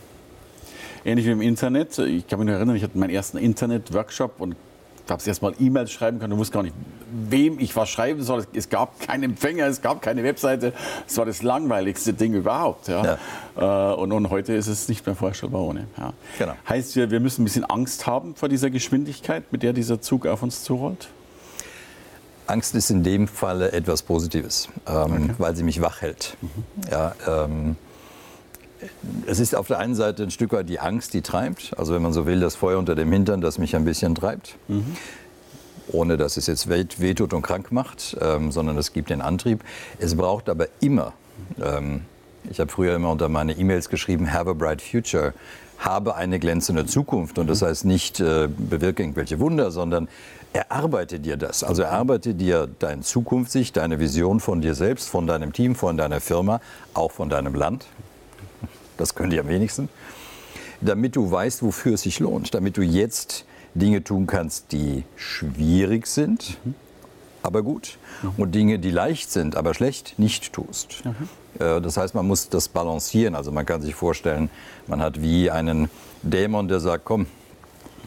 Ähnlich 1.04 1.26
wie 1.26 1.32
im 1.32 1.42
Internet. 1.42 1.98
Ich 1.98 2.28
kann 2.28 2.38
mich 2.38 2.46
noch 2.46 2.54
erinnern, 2.54 2.76
ich 2.76 2.82
hatte 2.82 2.96
meinen 2.96 3.10
ersten 3.10 3.38
Internet-Workshop 3.38 4.40
und 4.40 4.56
habe 5.08 5.20
es 5.20 5.26
erst 5.26 5.42
mal 5.42 5.52
E-Mails 5.58 5.90
schreiben 5.90 6.18
können. 6.20 6.30
Du 6.30 6.38
wusste 6.38 6.54
gar 6.54 6.62
nicht, 6.62 6.74
wem 7.10 7.58
ich 7.58 7.74
was 7.76 7.88
schreiben 7.88 8.22
soll. 8.22 8.46
Es 8.54 8.68
gab 8.68 9.00
keinen 9.00 9.24
Empfänger, 9.24 9.66
es 9.66 9.82
gab 9.82 10.00
keine 10.00 10.22
Webseite. 10.22 10.72
Es 11.06 11.16
war 11.18 11.26
das 11.26 11.42
langweiligste 11.42 12.12
Ding 12.12 12.34
überhaupt. 12.34 12.88
Ja. 12.88 13.18
ja. 13.56 13.92
Äh, 13.92 13.94
und, 13.96 14.12
und, 14.12 14.30
heute 14.30 14.52
ist 14.54 14.68
es 14.68 14.88
nicht 14.88 15.04
mehr 15.04 15.16
vorstellbar 15.16 15.62
ohne. 15.62 15.86
Ja. 15.98 16.12
Genau. 16.38 16.54
Heißt, 16.68 16.94
wir, 16.94 17.10
wir 17.10 17.20
müssen 17.20 17.42
ein 17.42 17.44
bisschen 17.44 17.64
Angst 17.64 18.06
haben 18.06 18.34
vor 18.34 18.48
dieser 18.48 18.70
Geschwindigkeit, 18.70 19.50
mit 19.50 19.62
der 19.62 19.72
dieser 19.72 20.00
Zug 20.00 20.26
auf 20.26 20.42
uns 20.42 20.62
zurollt? 20.62 21.08
Angst 22.52 22.74
ist 22.74 22.90
in 22.90 23.02
dem 23.02 23.26
Falle 23.26 23.72
etwas 23.72 24.02
Positives, 24.02 24.68
ähm, 24.86 24.94
okay. 24.94 25.34
weil 25.38 25.56
sie 25.56 25.62
mich 25.62 25.80
wach 25.80 26.02
hält. 26.02 26.36
Mhm. 26.40 26.48
Ja, 26.90 27.14
ähm, 27.26 27.76
es 29.26 29.40
ist 29.40 29.54
auf 29.54 29.68
der 29.68 29.78
einen 29.78 29.94
Seite 29.94 30.22
ein 30.24 30.30
Stück 30.30 30.52
weit 30.52 30.68
die 30.68 30.78
Angst, 30.78 31.14
die 31.14 31.22
treibt. 31.22 31.76
Also 31.78 31.94
wenn 31.94 32.02
man 32.02 32.12
so 32.12 32.26
will, 32.26 32.40
das 32.40 32.54
Feuer 32.54 32.78
unter 32.78 32.94
dem 32.94 33.10
Hintern, 33.10 33.40
das 33.40 33.58
mich 33.58 33.74
ein 33.74 33.84
bisschen 33.84 34.14
treibt. 34.14 34.56
Mhm. 34.68 34.96
Ohne 35.88 36.16
dass 36.16 36.36
es 36.36 36.46
jetzt 36.46 36.68
wehtut 36.68 37.32
und 37.32 37.42
krank 37.42 37.72
macht, 37.72 38.16
ähm, 38.20 38.52
sondern 38.52 38.76
es 38.78 38.92
gibt 38.92 39.10
den 39.10 39.20
Antrieb. 39.20 39.64
Es 39.98 40.14
braucht 40.14 40.48
aber 40.48 40.66
immer, 40.80 41.12
ähm, 41.60 42.02
ich 42.50 42.60
habe 42.60 42.70
früher 42.70 42.94
immer 42.94 43.10
unter 43.10 43.28
meine 43.28 43.52
E-Mails 43.52 43.88
geschrieben, 43.88 44.32
have 44.32 44.50
a 44.50 44.52
bright 44.52 44.82
future, 44.82 45.34
habe 45.78 46.14
eine 46.14 46.38
glänzende 46.38 46.86
Zukunft. 46.86 47.38
Und 47.38 47.48
das 47.48 47.60
mhm. 47.60 47.66
heißt 47.66 47.84
nicht, 47.84 48.20
äh, 48.20 48.48
bewirke 48.48 49.02
irgendwelche 49.02 49.40
Wunder, 49.40 49.70
sondern 49.70 50.08
erarbeite 50.52 51.18
dir 51.18 51.36
das. 51.36 51.64
Also 51.64 51.82
erarbeite 51.82 52.34
dir 52.34 52.68
deine 52.78 53.02
Zukunftssicht, 53.02 53.76
deine 53.76 53.98
Vision 53.98 54.40
von 54.40 54.60
dir 54.60 54.74
selbst, 54.74 55.08
von 55.08 55.26
deinem 55.26 55.52
Team, 55.52 55.74
von 55.74 55.96
deiner 55.96 56.20
Firma, 56.20 56.60
auch 56.94 57.12
von 57.12 57.28
deinem 57.28 57.54
Land 57.54 57.86
das 59.02 59.14
können 59.14 59.30
die 59.30 59.40
am 59.40 59.48
wenigsten, 59.48 59.88
damit 60.80 61.16
du 61.16 61.30
weißt, 61.30 61.62
wofür 61.62 61.94
es 61.94 62.02
sich 62.02 62.20
lohnt, 62.20 62.54
damit 62.54 62.76
du 62.76 62.82
jetzt 62.82 63.44
Dinge 63.74 64.04
tun 64.04 64.26
kannst, 64.26 64.72
die 64.72 65.04
schwierig 65.16 66.06
sind, 66.06 66.58
mhm. 66.64 66.74
Aber 67.42 67.62
gut, 67.62 67.98
mhm. 68.22 68.32
und 68.36 68.54
Dinge, 68.54 68.78
die 68.78 68.90
leicht 68.90 69.30
sind, 69.30 69.56
aber 69.56 69.74
schlecht, 69.74 70.18
nicht 70.18 70.52
tust. 70.52 71.02
Mhm. 71.04 71.28
Das 71.58 71.98
heißt, 71.98 72.14
man 72.14 72.26
muss 72.26 72.48
das 72.48 72.68
balancieren. 72.68 73.34
Also 73.34 73.52
man 73.52 73.66
kann 73.66 73.82
sich 73.82 73.94
vorstellen, 73.94 74.48
man 74.86 75.02
hat 75.02 75.20
wie 75.20 75.50
einen 75.50 75.90
Dämon, 76.22 76.66
der 76.66 76.80
sagt, 76.80 77.04
komm, 77.04 77.26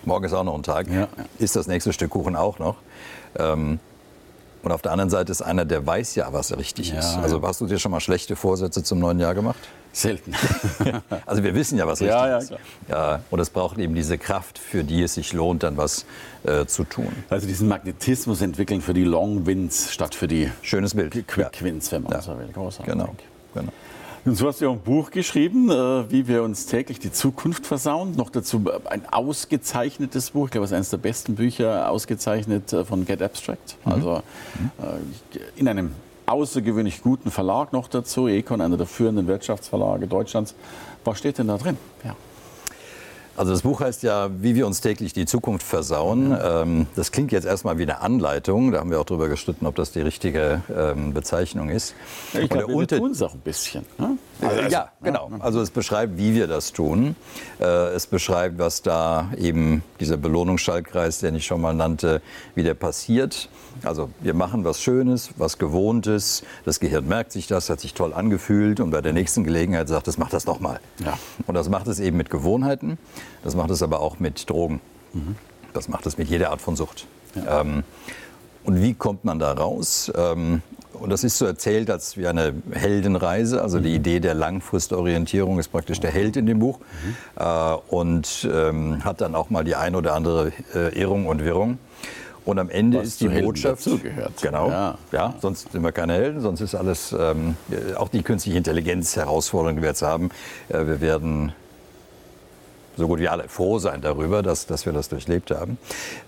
morgen 0.04 0.26
ist 0.26 0.34
auch 0.34 0.44
noch 0.44 0.56
ein 0.56 0.64
Tag, 0.64 0.90
ja. 0.90 1.08
ist 1.38 1.56
das 1.56 1.68
nächste 1.68 1.94
Stück 1.94 2.10
Kuchen 2.10 2.36
auch 2.36 2.58
noch. 2.58 2.78
Ähm, 3.38 3.80
Und 4.66 4.72
auf 4.72 4.82
der 4.82 4.92
anderen 4.92 5.12
Seite 5.12 5.32
ist 5.32 5.44
einer, 5.44 5.64
der 5.64 5.86
weiß 5.86 6.16
ja, 6.16 6.34
was 6.34 6.58
richtig 6.58 6.90
Ja, 6.90 6.98
ist. 6.98 7.18
Also 7.18 7.40
hast 7.44 7.62
du 7.62 7.68
dir 7.68 7.78
schon 7.78 7.92
mal 7.92 8.00
schlechte 8.00 8.36
Vorsätze 8.36 8.82
zum 8.82 8.98
neuen 8.98 9.20
Jahr 9.20 9.36
gemacht? 9.36 9.60
Selten. 9.94 10.34
Also 11.28 11.44
wir 11.44 11.54
wissen 11.54 11.78
ja, 11.78 11.86
was 11.86 12.02
richtig 12.02 12.16
Ja, 12.16 12.28
ja, 12.28 12.38
ist. 12.40 12.54
Ja, 12.90 13.22
und 13.30 13.40
es 13.40 13.52
braucht 13.52 13.78
eben 13.78 13.94
diese 13.94 14.18
Kraft, 14.18 14.58
für 14.58 14.84
die 14.84 15.04
es 15.04 15.14
sich 15.14 15.34
lohnt, 15.34 15.62
dann 15.62 15.78
was 15.78 16.06
äh, 16.44 16.66
zu 16.66 16.84
tun. 16.84 17.10
Also 17.30 17.46
diesen 17.46 17.68
Magnetismus 17.68 18.42
entwickeln 18.42 18.82
für 18.82 18.96
die 18.96 19.04
Long 19.04 19.46
Wins 19.46 19.94
statt 19.94 20.16
für 20.16 20.28
die 20.28 20.52
Schönes 20.64 20.96
Bild. 20.96 21.14
Quick 21.28 21.64
Wins, 21.64 21.92
wenn 21.92 22.04
man 22.04 22.20
so 22.22 22.38
will. 22.38 22.50
Großartig. 22.52 22.92
Genau. 22.92 23.16
genau. 23.54 23.72
Und 24.26 24.36
so 24.36 24.48
hast 24.48 24.60
du 24.60 24.66
ja 24.66 24.72
auch 24.72 24.76
ein 24.76 24.82
Buch 24.82 25.12
geschrieben, 25.12 25.70
äh, 25.70 26.12
wie 26.12 26.28
wir 26.28 26.42
uns 26.42 26.66
täglich 26.66 26.98
die 26.98 27.12
Zukunft 27.12 27.68
versauen. 27.68 28.16
Noch 28.16 28.32
dazu 28.32 28.64
ein 28.86 29.04
ausgezeichnetes 29.12 30.32
Buch, 30.32 30.46
ich 30.46 30.52
glaube, 30.52 30.66
es 30.66 30.72
ist 30.72 30.76
eines 30.76 30.90
der 30.90 30.98
besten 30.98 31.36
Bücher, 31.36 31.92
ausgezeichnet 31.92 32.74
äh, 32.74 32.84
von 32.84 33.06
Get 33.06 33.22
Abstract. 33.22 33.78
Also 33.86 34.24
äh, 34.80 35.40
in 35.56 35.68
einem 35.68 35.92
außergewöhnlich 36.26 37.04
guten 37.04 37.30
Verlag 37.30 37.72
noch 37.72 37.88
dazu, 37.88 38.28
Econ, 38.28 38.62
einer 38.62 38.78
der 38.78 38.88
führenden 38.88 39.28
Wirtschaftsverlage 39.28 40.08
Deutschlands. 40.08 40.56
Was 41.04 41.20
steht 41.20 41.38
denn 41.38 41.48
da 41.48 41.58
drin? 41.58 41.78
Ja. 42.04 42.16
Also 43.38 43.52
das 43.52 43.64
Buch 43.64 43.82
heißt 43.82 44.04
ja, 44.04 44.30
wie 44.40 44.56
wir 44.56 44.66
uns 44.66 44.80
täglich 44.80 45.12
die 45.12 45.26
Zukunft 45.26 45.66
versauen. 45.66 46.38
Ähm, 46.42 46.88
das 46.96 47.12
klingt 47.12 47.34
jetzt 47.34 47.46
erstmal 47.46 47.78
wie 47.78 47.84
eine 47.84 48.00
Anleitung. 48.00 48.72
Da 48.72 48.80
haben 48.80 48.92
wir 48.92 49.00
auch 49.00 49.06
darüber 49.06 49.28
gestritten, 49.28 49.66
ob 49.66 49.76
das 49.76 49.92
die 49.92 50.02
richtige 50.02 50.62
ähm, 50.74 51.14
Bezeichnung 51.14 51.70
ist. 51.70 51.96
Ich 52.34 52.50
glaube, 52.50 52.74
wir 52.74 52.88
tun 52.88 53.12
es 53.12 53.22
auch 53.22 53.34
ein 53.34 53.42
bisschen. 53.42 53.86
Ne? 53.98 54.18
Äh, 54.42 54.70
ja, 54.70 54.90
genau. 55.02 55.32
Also 55.40 55.62
es 55.62 55.70
beschreibt, 55.70 56.18
wie 56.18 56.34
wir 56.36 56.48
das 56.48 56.74
tun. 56.74 57.16
Äh, 57.60 57.66
Es 57.96 58.08
beschreibt, 58.08 58.60
was 58.60 58.82
da 58.82 59.32
eben 59.38 59.84
dieser 60.00 60.18
Belohnungsschaltkreis, 60.18 61.20
den 61.20 61.36
ich 61.36 61.46
schon 61.46 61.62
mal 61.62 61.74
nannte, 61.74 62.22
wie 62.54 62.64
der 62.64 62.74
passiert. 62.74 63.50
Also 63.84 64.10
wir 64.20 64.34
machen 64.34 64.64
was 64.64 64.82
Schönes, 64.82 65.30
was 65.38 65.58
Gewohntes. 65.58 66.44
Das 66.66 66.80
Gehirn 66.80 67.08
merkt 67.08 67.32
sich 67.32 67.48
das, 67.48 67.70
hat 67.70 67.80
sich 67.80 67.94
toll 67.94 68.14
angefühlt 68.14 68.80
und 68.80 68.92
bei 68.92 69.02
der 69.02 69.14
nächsten 69.14 69.44
Gelegenheit 69.44 69.88
sagt 69.88 70.08
es, 70.08 70.18
mach 70.18 70.30
das 70.30 70.46
noch 70.46 70.60
mal. 70.60 70.80
Ja. 71.04 71.18
Und 71.48 71.56
das 71.56 71.70
macht 71.70 71.88
es 71.88 72.00
eben 72.00 72.18
mit 72.18 72.30
Gewohnheiten. 72.30 72.98
Das 73.44 73.56
macht 73.56 73.70
es 73.70 73.82
aber 73.84 74.00
auch 74.00 74.20
mit 74.20 74.50
Drogen. 74.50 74.82
Das 75.74 75.88
macht 75.88 76.06
es 76.06 76.18
mit 76.18 76.30
jeder 76.30 76.52
Art 76.52 76.62
von 76.62 76.76
Sucht. 76.76 77.08
Ähm, 77.48 77.84
und 78.64 78.82
wie 78.82 78.94
kommt 78.94 79.24
man 79.26 79.40
da 79.40 79.52
raus? 79.54 80.12
Ähm, 80.16 80.62
und 81.00 81.10
das 81.10 81.24
ist 81.24 81.38
so 81.38 81.46
erzählt 81.46 81.90
als 81.90 82.18
wie 82.18 82.28
eine 82.28 82.54
Heldenreise. 82.72 83.62
Also 83.62 83.80
die 83.80 83.94
Idee 83.94 84.20
der 84.20 84.34
Langfristorientierung 84.34 85.60
ist 85.60 85.70
praktisch 85.70 86.00
der 86.00 86.12
Held 86.12 86.38
in 86.38 86.46
dem 86.46 86.60
Buch. 86.60 86.80
Äh, 87.38 87.46
und 87.90 88.48
ähm, 88.52 89.04
hat 89.04 89.22
dann 89.22 89.36
auch 89.36 89.50
mal 89.50 89.64
die 89.64 89.76
ein 89.76 89.96
oder 89.96 90.14
andere 90.14 90.52
äh, 90.74 91.00
Irrung 91.00 91.28
und 91.28 91.44
Wirrung. 91.44 91.78
Und 92.46 92.60
am 92.60 92.70
Ende 92.70 93.00
Was 93.00 93.08
ist 93.08 93.22
die 93.22 93.28
Botschaft. 93.28 93.86
dazugehört. 93.86 94.34
Genau. 94.42 94.70
Ja. 94.70 94.98
Ja. 95.12 95.34
sonst 95.42 95.72
sind 95.72 95.82
wir 95.82 95.92
keine 95.92 96.14
Helden, 96.14 96.42
sonst 96.42 96.62
ist 96.62 96.76
alles, 96.76 97.14
ähm, 97.18 97.58
auch 97.96 98.10
die 98.10 98.22
künstliche 98.22 98.58
Intelligenz 98.58 99.16
Herausforderung, 99.16 99.78
die 99.78 99.82
wir 99.82 99.90
jetzt 99.90 100.04
haben. 100.04 100.30
Äh, 100.70 100.86
wir 100.86 101.02
werden 101.02 101.54
so 102.98 103.08
gut 103.08 103.20
wie 103.20 103.28
alle 103.28 103.48
froh 103.48 103.80
sein 103.80 104.02
darüber, 104.02 104.44
dass, 104.44 104.66
dass 104.66 104.86
wir 104.86 104.94
das 104.94 105.10
durchlebt 105.10 105.52
haben. 105.52 105.78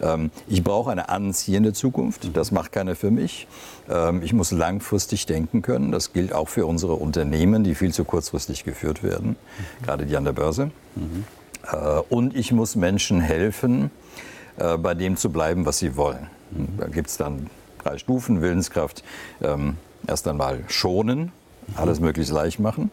Ähm, 0.02 0.32
ich 0.48 0.64
brauche 0.64 0.92
eine 0.92 1.10
anziehende 1.10 1.74
Zukunft. 1.74 2.36
Das 2.36 2.52
macht 2.52 2.72
keiner 2.72 2.96
für 2.96 3.12
mich. 3.12 3.48
Ähm, 3.90 4.22
ich 4.22 4.34
muss 4.34 4.52
langfristig 4.52 5.26
denken 5.26 5.62
können. 5.62 5.92
Das 5.92 6.14
gilt 6.14 6.34
auch 6.34 6.50
für 6.50 6.66
unsere 6.66 6.94
Unternehmen, 6.94 7.64
die 7.64 7.76
viel 7.76 7.94
zu 7.94 8.04
kurzfristig 8.04 8.64
geführt 8.64 9.04
werden, 9.04 9.36
gerade 9.84 10.06
die 10.06 10.18
an 10.18 10.26
der 10.26 10.34
Börse. 10.34 10.72
Äh, 11.72 11.76
und 12.10 12.36
ich 12.36 12.52
muss 12.52 12.76
Menschen 12.76 13.22
helfen, 13.22 13.92
äh, 14.58 14.78
bei 14.78 14.94
dem 14.94 15.18
zu 15.18 15.32
bleiben, 15.32 15.66
was 15.66 15.80
sie 15.80 15.96
wollen. 15.96 16.28
Da 16.78 16.88
gibt 16.88 17.10
es 17.10 17.18
dann 17.18 17.50
drei 17.84 17.98
Stufen, 17.98 18.42
Willenskraft. 18.42 19.04
Ähm, 19.42 19.76
erst 20.08 20.28
einmal 20.28 20.64
schonen, 20.68 21.32
alles 21.76 22.00
möglichst 22.00 22.32
leicht 22.32 22.60
machen. 22.60 22.90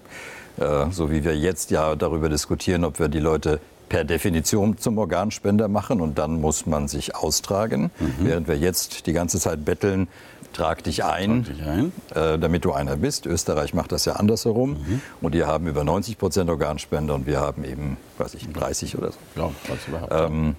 Äh, 0.59 0.91
so 0.91 1.11
wie 1.11 1.25
wir 1.25 1.37
jetzt 1.37 1.71
ja 1.71 1.95
darüber 1.97 2.29
diskutieren, 2.29 2.85
ob 2.85 2.99
wir 2.99 3.09
die 3.09 3.19
Leute 3.21 3.61
per 3.89 4.05
Definition 4.05 4.79
zum 4.79 4.99
Organspender 4.99 5.69
machen 5.69 6.01
und 6.01 6.19
dann 6.19 6.41
muss 6.41 6.67
man 6.67 6.89
sich 6.89 7.15
austragen, 7.15 7.91
während 8.19 8.49
wir 8.49 8.57
jetzt 8.57 9.07
die 9.07 9.13
ganze 9.13 9.39
Zeit 9.39 9.65
betteln, 9.65 10.09
trag 10.55 10.83
dich 10.85 11.05
ein, 11.05 11.45
Trag 11.45 11.55
dich 11.55 11.67
ein. 11.67 11.93
Äh, 12.15 12.39
damit 12.39 12.65
du 12.65 12.73
einer 12.73 12.97
bist. 12.97 13.27
Österreich 13.27 13.75
macht 13.75 13.93
das 13.93 14.05
ja 14.07 14.15
andersherum 14.15 14.79
und 15.21 15.35
die 15.35 15.45
haben 15.45 15.67
über 15.67 15.85
90 15.85 16.17
Prozent 16.17 16.49
Organspender 16.49 17.15
und 17.15 17.27
wir 17.27 17.41
haben 17.41 17.65
eben, 17.65 17.97
weiß 18.19 18.35
ich, 18.35 18.51
30 18.51 18.97
oder 18.97 19.13
so. 19.13 19.19
Ja, 19.37 19.51
was 19.69 19.89
überhaupt. 19.89 20.13
Ähm, 20.13 20.57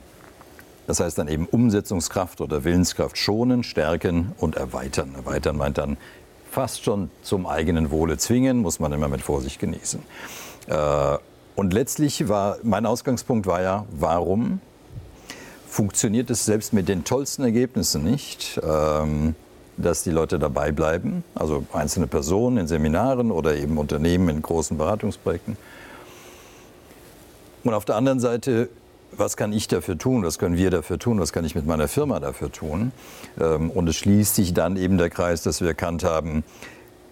Das 0.87 0.99
heißt 0.99 1.17
dann 1.17 1.27
eben 1.27 1.47
Umsetzungskraft 1.47 2.41
oder 2.41 2.63
Willenskraft 2.63 3.17
schonen, 3.17 3.63
stärken 3.63 4.33
und 4.37 4.55
erweitern. 4.55 5.15
Erweitern 5.15 5.57
meint 5.57 5.79
dann 5.79 5.97
fast 6.55 6.85
schon 6.85 7.09
zum 7.21 7.45
eigenen 7.45 7.91
Wohle 7.91 8.17
zwingen, 8.17 8.59
muss 8.59 8.79
man 8.79 8.93
immer 8.93 9.09
mit 9.09 9.21
Vorsicht 9.21 9.59
genießen. 9.59 9.99
Äh, 10.67 11.17
Und 11.57 11.73
letztlich 11.73 12.27
war, 12.27 12.57
mein 12.63 12.85
Ausgangspunkt 12.85 13.45
war 13.45 13.61
ja, 13.61 13.85
warum 13.91 14.59
funktioniert 15.67 16.29
es 16.29 16.45
selbst 16.45 16.73
mit 16.73 16.87
den 16.87 17.03
tollsten 17.03 17.43
Ergebnissen 17.43 18.03
nicht, 18.03 18.59
ähm, 18.63 19.35
dass 19.77 20.03
die 20.03 20.11
Leute 20.11 20.39
dabei 20.39 20.71
bleiben, 20.71 21.23
also 21.33 21.65
einzelne 21.73 22.07
Personen 22.07 22.57
in 22.57 22.67
Seminaren 22.67 23.31
oder 23.31 23.55
eben 23.55 23.77
Unternehmen 23.77 24.29
in 24.29 24.41
großen 24.41 24.77
Beratungsprojekten. 24.77 25.57
Und 27.65 27.73
auf 27.73 27.83
der 27.83 27.95
anderen 27.95 28.21
Seite, 28.21 28.69
was 29.17 29.37
kann 29.37 29.53
ich 29.53 29.67
dafür 29.67 29.97
tun, 29.97 30.23
was 30.23 30.39
können 30.39 30.57
wir 30.57 30.69
dafür 30.69 30.99
tun, 30.99 31.19
was 31.19 31.33
kann 31.33 31.45
ich 31.45 31.55
mit 31.55 31.65
meiner 31.65 31.87
Firma 31.87 32.19
dafür 32.19 32.51
tun? 32.51 32.91
Ähm, 33.39 33.69
Und 33.69 33.87
es 33.87 33.95
schließt 33.95 34.35
sich 34.35 34.53
dann 34.53 34.77
eben 34.77 34.97
der 34.97 35.09
Kreis, 35.09 35.43
dass 35.43 35.61
wir 35.61 35.69
erkannt 35.69 36.03
haben, 36.03 36.43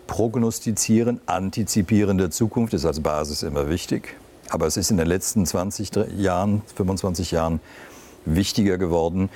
prognostizieren, 0.07 1.22
antizipieren 1.25 2.17
der 2.17 2.29
Zukunft 2.29 2.74
ist 2.74 2.86
als 2.86 3.00
Basis 3.00 3.43
immer 3.43 3.69
wichtig. 3.69 4.15
Aber 4.50 4.67
es 4.67 4.77
ist 4.77 4.91
in 4.91 4.98
den 4.98 5.07
letzten 5.07 5.45
20 5.45 5.91
Jahren, 6.17 6.62
25 6.75 7.31
Jahren 7.31 7.60
wichtiger 8.25 8.77
geworden, 8.77 9.29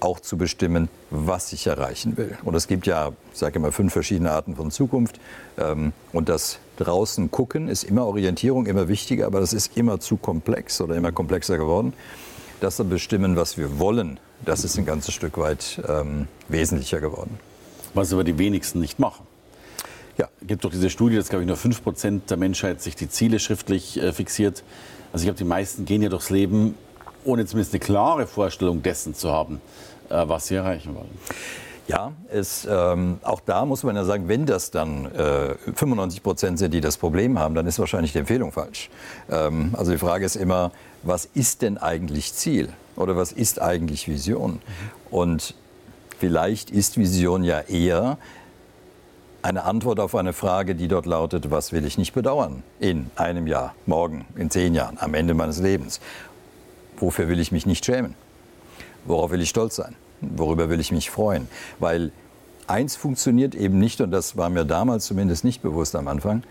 auch 0.00 0.20
zu 0.20 0.36
bestimmen, 0.36 0.88
was 1.10 1.52
ich 1.52 1.66
erreichen 1.66 2.16
will. 2.16 2.36
Und 2.44 2.54
es 2.54 2.68
gibt 2.68 2.86
ja, 2.86 3.12
ich 3.32 3.38
sage 3.38 3.58
immer, 3.58 3.72
fünf 3.72 3.92
verschiedene 3.92 4.30
Arten 4.30 4.56
von 4.56 4.70
Zukunft. 4.70 5.20
Ähm, 5.58 5.92
Und 6.12 6.28
das 6.28 6.58
draußen 6.76 7.30
gucken 7.30 7.68
ist 7.68 7.84
immer 7.84 8.06
Orientierung, 8.06 8.66
immer 8.66 8.88
wichtiger, 8.88 9.26
aber 9.26 9.40
das 9.40 9.52
ist 9.52 9.76
immer 9.76 10.00
zu 10.00 10.16
komplex 10.16 10.80
oder 10.80 10.94
immer 10.96 11.12
komplexer 11.12 11.58
geworden. 11.58 11.92
Das 12.60 12.76
zu 12.76 12.84
bestimmen, 12.84 13.36
was 13.36 13.56
wir 13.56 13.78
wollen, 13.78 14.20
das 14.44 14.64
ist 14.64 14.78
ein 14.78 14.84
ganzes 14.84 15.14
Stück 15.14 15.38
weit 15.38 15.80
ähm, 15.88 16.28
wesentlicher 16.48 17.00
geworden. 17.00 17.38
Was 17.94 18.12
aber 18.12 18.24
die 18.24 18.38
wenigsten 18.38 18.80
nicht 18.80 18.98
machen. 18.98 19.26
Ja. 20.18 20.28
Es 20.40 20.46
gibt 20.46 20.64
doch 20.64 20.70
diese 20.70 20.90
Studie, 20.90 21.16
dass, 21.16 21.28
glaube 21.28 21.42
ich, 21.44 21.48
nur 21.48 21.56
5% 21.56 22.26
der 22.28 22.36
Menschheit 22.36 22.82
sich 22.82 22.94
die 22.94 23.08
Ziele 23.08 23.38
schriftlich 23.38 24.00
äh, 24.00 24.12
fixiert. 24.12 24.62
Also 25.12 25.22
ich 25.22 25.26
glaube, 25.26 25.38
die 25.38 25.44
meisten 25.44 25.84
gehen 25.86 26.02
ja 26.02 26.08
durchs 26.08 26.30
Leben, 26.30 26.74
ohne 27.24 27.46
zumindest 27.46 27.74
eine 27.74 27.80
klare 27.80 28.26
Vorstellung 28.26 28.82
dessen 28.82 29.14
zu 29.14 29.30
haben, 29.30 29.60
äh, 30.08 30.24
was 30.26 30.46
sie 30.46 30.56
erreichen 30.56 30.94
wollen. 30.94 31.18
Ja, 31.90 32.12
es, 32.30 32.68
ähm, 32.70 33.18
auch 33.24 33.40
da 33.40 33.64
muss 33.64 33.82
man 33.82 33.96
ja 33.96 34.04
sagen, 34.04 34.28
wenn 34.28 34.46
das 34.46 34.70
dann 34.70 35.06
äh, 35.12 35.56
95 35.74 36.22
Prozent 36.22 36.58
sind, 36.60 36.72
die 36.72 36.80
das 36.80 36.96
Problem 36.96 37.36
haben, 37.36 37.56
dann 37.56 37.66
ist 37.66 37.80
wahrscheinlich 37.80 38.12
die 38.12 38.18
Empfehlung 38.18 38.52
falsch. 38.52 38.90
Ähm, 39.28 39.74
also 39.76 39.90
die 39.90 39.98
Frage 39.98 40.24
ist 40.24 40.36
immer, 40.36 40.70
was 41.02 41.24
ist 41.24 41.62
denn 41.62 41.78
eigentlich 41.78 42.32
Ziel 42.32 42.68
oder 42.94 43.16
was 43.16 43.32
ist 43.32 43.60
eigentlich 43.60 44.06
Vision? 44.06 44.60
Und 45.10 45.56
vielleicht 46.18 46.70
ist 46.70 46.96
Vision 46.96 47.42
ja 47.42 47.58
eher 47.60 48.18
eine 49.42 49.64
Antwort 49.64 49.98
auf 50.00 50.14
eine 50.14 50.32
Frage, 50.32 50.74
die 50.74 50.86
dort 50.86 51.06
lautet, 51.06 51.50
was 51.50 51.72
will 51.72 51.84
ich 51.84 51.98
nicht 51.98 52.12
bedauern 52.12 52.62
in 52.78 53.10
einem 53.16 53.46
Jahr, 53.46 53.74
morgen, 53.86 54.26
in 54.36 54.50
zehn 54.50 54.74
Jahren, 54.74 54.98
am 55.00 55.14
Ende 55.14 55.34
meines 55.34 55.58
Lebens? 55.58 56.00
Wofür 57.00 57.28
will 57.28 57.40
ich 57.40 57.52
mich 57.52 57.66
nicht 57.66 57.84
schämen? 57.84 58.14
Worauf 59.04 59.30
will 59.30 59.40
ich 59.40 59.48
stolz 59.48 59.76
sein? 59.76 59.96
Worüber 60.20 60.68
will 60.68 60.80
ich 60.80 60.92
mich 60.92 61.10
freuen? 61.10 61.48
Weil 61.78 62.12
eins 62.66 62.96
funktioniert 62.96 63.54
eben 63.54 63.78
nicht, 63.78 64.00
und 64.00 64.10
das 64.10 64.36
war 64.36 64.50
mir 64.50 64.64
damals 64.64 65.06
zumindest 65.06 65.44
nicht 65.44 65.62
bewusst 65.62 65.96
am 65.96 66.08
Anfang, 66.08 66.42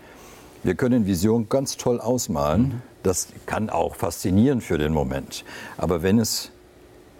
wir 0.62 0.74
können 0.74 1.06
Vision 1.06 1.48
ganz 1.48 1.76
toll 1.76 2.00
ausmalen. 2.00 2.82
Das 3.02 3.28
kann 3.46 3.70
auch 3.70 3.94
faszinieren 3.94 4.60
für 4.60 4.76
den 4.76 4.92
Moment. 4.92 5.44
Aber 5.78 6.02
wenn 6.02 6.18
es 6.18 6.50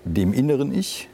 dem 0.04 0.34
inneren 0.34 0.74
Ich 0.74 1.08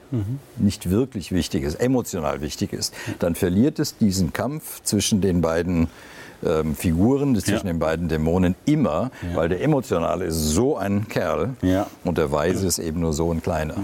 nicht 0.57 0.91
wirklich 0.91 1.33
wichtig 1.33 1.65
ist, 1.65 1.77
emotional 1.77 2.41
wichtig 2.41 2.73
ist, 2.73 2.95
dann 3.19 3.35
verliert 3.35 3.79
es 3.79 3.97
diesen 3.97 4.33
Kampf 4.33 4.83
zwischen 4.83 5.21
den 5.21 5.41
beiden 5.41 5.89
ähm, 6.45 6.75
Figuren, 6.75 7.35
zwischen 7.37 7.66
Ja. 7.66 7.73
den 7.73 7.78
beiden 7.78 8.09
Dämonen 8.09 8.55
immer, 8.64 9.11
weil 9.35 9.49
der 9.49 9.62
Emotionale 9.62 10.25
ist 10.26 10.50
so 10.50 10.76
ein 10.76 11.09
Kerl 11.09 11.55
Ja. 11.62 11.87
und 12.05 12.19
der 12.19 12.31
Weise 12.33 12.66
ist 12.66 12.78
eben 12.78 13.00
nur 13.00 13.12
so 13.12 13.31
ein 13.33 13.43
kleiner. 13.43 13.76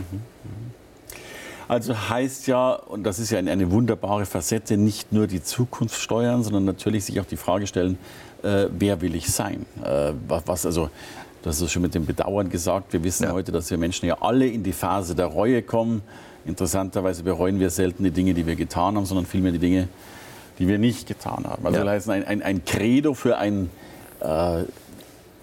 Also 1.68 1.94
heißt 2.10 2.48
ja, 2.48 2.72
und 2.74 3.04
das 3.04 3.18
ist 3.18 3.30
ja 3.30 3.38
eine, 3.38 3.70
wunderbare 3.70 4.26
Facette, 4.26 4.76
nicht 4.76 5.12
nur 5.12 5.26
die 5.26 5.42
Zukunft 5.42 5.98
steuern, 5.98 6.42
sondern 6.42 6.64
natürlich 6.64 7.04
sich 7.04 7.18
auch 7.20 7.24
die 7.24 7.36
Frage 7.36 7.66
stellen, 7.66 7.96
äh, 8.42 8.66
wer 8.78 9.00
will 9.00 9.14
ich 9.14 9.30
sein? 9.30 9.64
Äh, 9.82 10.12
was, 10.28 10.42
was 10.46 10.66
also 10.66 10.90
Das 11.44 11.60
ist 11.60 11.72
schon 11.72 11.82
mit 11.82 11.94
dem 11.94 12.06
Bedauern 12.06 12.50
gesagt. 12.50 12.92
Wir 12.92 13.02
wissen 13.02 13.24
ja. 13.24 13.32
heute, 13.32 13.50
dass 13.50 13.68
wir 13.70 13.76
Menschen 13.78 14.06
ja 14.06 14.16
alle 14.20 14.46
in 14.46 14.62
die 14.62 14.72
Phase 14.72 15.14
der 15.16 15.26
Reue 15.26 15.62
kommen. 15.62 16.02
Interessanterweise 16.44 17.22
bereuen 17.24 17.58
wir 17.58 17.70
selten 17.70 18.04
die 18.04 18.10
Dinge, 18.12 18.32
die 18.34 18.46
wir 18.46 18.54
getan 18.54 18.96
haben, 18.96 19.06
sondern 19.06 19.26
vielmehr 19.26 19.50
die 19.52 19.58
Dinge, 19.58 19.88
die 20.62 20.68
wir 20.68 20.78
nicht 20.78 21.08
getan 21.08 21.44
haben. 21.44 21.66
Also 21.66 21.78
ja. 21.78 21.84
das 21.84 21.92
heißt, 21.92 22.10
ein, 22.10 22.24
ein, 22.24 22.40
ein 22.40 22.64
Credo 22.64 23.14
für 23.14 23.36
ein, 23.36 23.68
äh, 24.20 24.62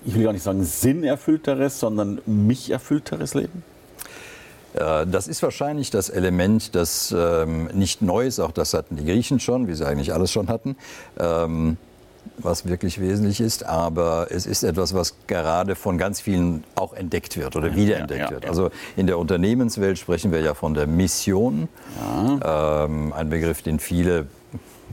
ich 0.05 0.15
will 0.15 0.23
gar 0.23 0.31
nicht 0.31 0.43
sagen 0.43 0.63
sinnerfüllteres, 0.63 1.77
sondern 1.77 2.21
mich 2.25 2.69
erfüllteres 2.69 3.33
Leben? 3.33 3.63
Äh, 4.75 5.05
das 5.07 5.27
ist 5.27 5.43
wahrscheinlich 5.43 5.91
das 5.91 6.07
Element, 6.07 6.73
das 6.73 7.13
ähm, 7.17 7.65
nicht 7.73 8.01
neu 8.01 8.27
ist, 8.27 8.39
auch 8.39 8.53
das 8.53 8.73
hatten 8.73 8.95
die 8.95 9.03
Griechen 9.03 9.41
schon, 9.41 9.67
wie 9.67 9.73
sie 9.73 9.85
eigentlich 9.85 10.13
alles 10.13 10.31
schon 10.31 10.47
hatten, 10.47 10.77
ähm, 11.19 11.75
was 12.37 12.65
wirklich 12.65 13.01
wesentlich 13.01 13.41
ist, 13.41 13.65
aber 13.65 14.27
es 14.29 14.45
ist 14.45 14.63
etwas, 14.63 14.93
was 14.93 15.15
gerade 15.27 15.75
von 15.75 15.97
ganz 15.97 16.21
vielen 16.21 16.63
auch 16.75 16.93
entdeckt 16.93 17.35
wird 17.35 17.57
oder 17.57 17.75
wiederentdeckt 17.75 18.19
ja, 18.21 18.25
ja, 18.27 18.31
ja. 18.31 18.35
wird. 18.35 18.45
Also 18.45 18.69
in 18.95 19.05
der 19.05 19.17
Unternehmenswelt 19.17 19.99
sprechen 19.99 20.31
wir 20.31 20.39
ja 20.39 20.53
von 20.53 20.75
der 20.75 20.87
Mission, 20.87 21.67
ähm, 22.41 23.11
ein 23.11 23.29
Begriff, 23.29 23.61
den 23.61 23.79
viele 23.79 24.27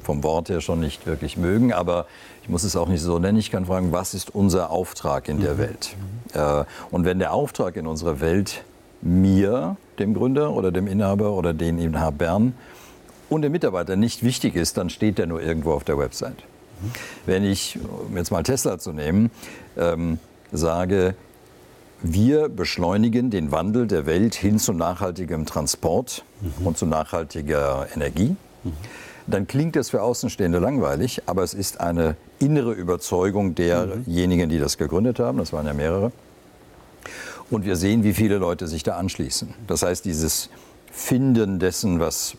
vom 0.07 0.23
Wort 0.23 0.49
her 0.49 0.61
schon 0.61 0.81
nicht 0.81 1.07
wirklich 1.07 1.37
mögen, 1.37 1.73
aber 1.73 2.07
ich 2.43 2.49
muss 2.49 2.63
es 2.63 2.77
auch 2.77 2.89
nicht 2.89 3.03
so 3.03 3.19
nennen. 3.19 3.39
Ich 3.39 3.51
kann 3.51 3.67
fragen, 3.67 3.91
was 3.91 4.15
ist 4.15 4.35
unser 4.35 4.71
Auftrag 4.71 5.29
in 5.29 5.41
der 5.41 5.55
mhm. 5.55 5.59
Welt? 5.59 5.97
Äh, 6.33 6.65
und 6.93 7.05
wenn 7.05 7.19
der 7.19 7.33
Auftrag 7.35 7.77
in 7.77 7.87
unserer 7.87 8.21
Welt 8.21 8.65
mir, 9.03 9.77
dem 9.99 10.15
Gründer 10.15 10.53
oder 10.53 10.71
dem 10.71 10.87
Inhaber 10.87 11.33
oder 11.33 11.53
den 11.53 11.79
Inhabern 11.79 12.55
und 13.29 13.43
dem 13.43 13.53
Mitarbeiter 13.53 13.97
nicht 13.97 14.23
wichtig 14.23 14.55
ist, 14.55 14.77
dann 14.79 14.91
steht 14.91 15.19
der 15.19 15.27
nur 15.27 15.43
irgendwo 15.43 15.73
auf 15.73 15.83
der 15.83 15.99
Website. 15.99 16.37
Mhm. 16.37 16.91
Wenn 17.27 17.45
ich, 17.45 17.79
um 18.09 18.17
jetzt 18.17 18.31
mal 18.31 18.45
Tesla 18.45 18.79
zu 18.79 18.93
nehmen, 18.93 19.31
ähm, 19.77 20.21
sage, 20.53 21.17
wir 22.01 22.49
beschleunigen 22.49 23.31
den 23.31 23.51
Wandel 23.51 23.89
der 23.89 24.07
Welt 24.07 24.37
hin 24.37 24.61
zu 24.61 24.73
nachhaltigem 24.73 25.47
Transport 25.47 26.23
mhm. 26.41 26.67
und 26.67 26.79
zu 26.79 26.87
nachhaltiger 26.87 27.89
Energie. 27.93 28.37
Mhm. 28.63 28.73
Dann 29.27 29.47
klingt 29.47 29.75
das 29.75 29.91
für 29.91 30.03
Außenstehende 30.03 30.59
langweilig, 30.59 31.23
aber 31.27 31.43
es 31.43 31.53
ist 31.53 31.81
eine 31.81 32.17
innere 32.39 32.73
Überzeugung 32.73 33.55
derjenigen, 33.55 34.49
die 34.49 34.59
das 34.59 34.79
gegründet 34.79 35.19
haben. 35.19 35.39
Das 35.39 35.53
waren 35.53 35.67
ja 35.67 35.75
mehrere. 35.75 36.13
Und 37.51 37.65
wir 37.65 37.77
sehen, 37.77 38.05
wie 38.05 38.15
viele 38.15 38.39
Leute 38.39 38.69
sich 38.69 38.83
da 38.83 38.97
anschließen. 38.97 39.55
Das 39.67 39.83
heißt, 39.83 40.05
dieses 40.05 40.49
Finden 40.91 41.59
dessen, 41.59 42.01
was 42.01 42.37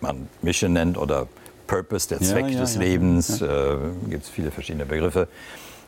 man 0.00 0.28
Mission 0.42 0.72
nennt 0.72 0.98
oder 0.98 1.26
Purpose, 1.66 2.08
der 2.08 2.20
Zweck 2.20 2.46
ja, 2.46 2.52
ja, 2.52 2.60
des 2.60 2.74
ja, 2.74 2.80
Lebens, 2.80 3.40
äh, 3.40 3.76
gibt 4.08 4.24
es 4.24 4.30
viele 4.30 4.50
verschiedene 4.50 4.86
Begriffe. 4.86 5.28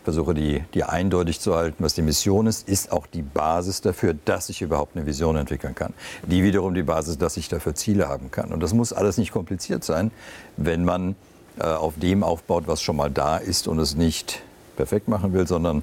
Versuche 0.05 0.35
die, 0.35 0.65
die 0.75 0.85
eindeutig 0.85 1.41
zu 1.41 1.55
halten, 1.55 1.85
was 1.85 1.95
die 1.95 2.03
Mission 2.03 2.47
ist, 2.47 2.69
ist 2.69 2.93
auch 2.93 3.07
die 3.07 3.23
Basis 3.23 3.81
dafür, 3.81 4.15
dass 4.25 4.49
ich 4.49 4.63
überhaupt 4.63 4.97
eine 4.97 5.07
Vision 5.07 5.37
entwickeln 5.37 5.75
kann. 5.75 5.93
Die 6.23 6.43
wiederum 6.43 6.75
die 6.75 6.83
Basis, 6.83 7.19
dass 7.19 7.37
ich 7.37 7.49
dafür 7.49 7.75
Ziele 7.75 8.09
haben 8.09 8.31
kann. 8.31 8.53
Und 8.53 8.63
das 8.63 8.73
muss 8.73 8.93
alles 8.93 9.19
nicht 9.19 9.33
kompliziert 9.33 9.85
sein, 9.85 10.11
wenn 10.57 10.85
man 10.85 11.15
äh, 11.59 11.65
auf 11.65 11.95
dem 11.97 12.23
aufbaut, 12.23 12.65
was 12.67 12.81
schon 12.81 12.97
mal 12.97 13.11
da 13.11 13.37
ist 13.37 13.69
und 13.69 13.79
es 13.79 13.97
nicht 13.97 14.43
perfekt 14.77 15.09
machen 15.09 15.33
will, 15.33 15.47
sondern 15.47 15.83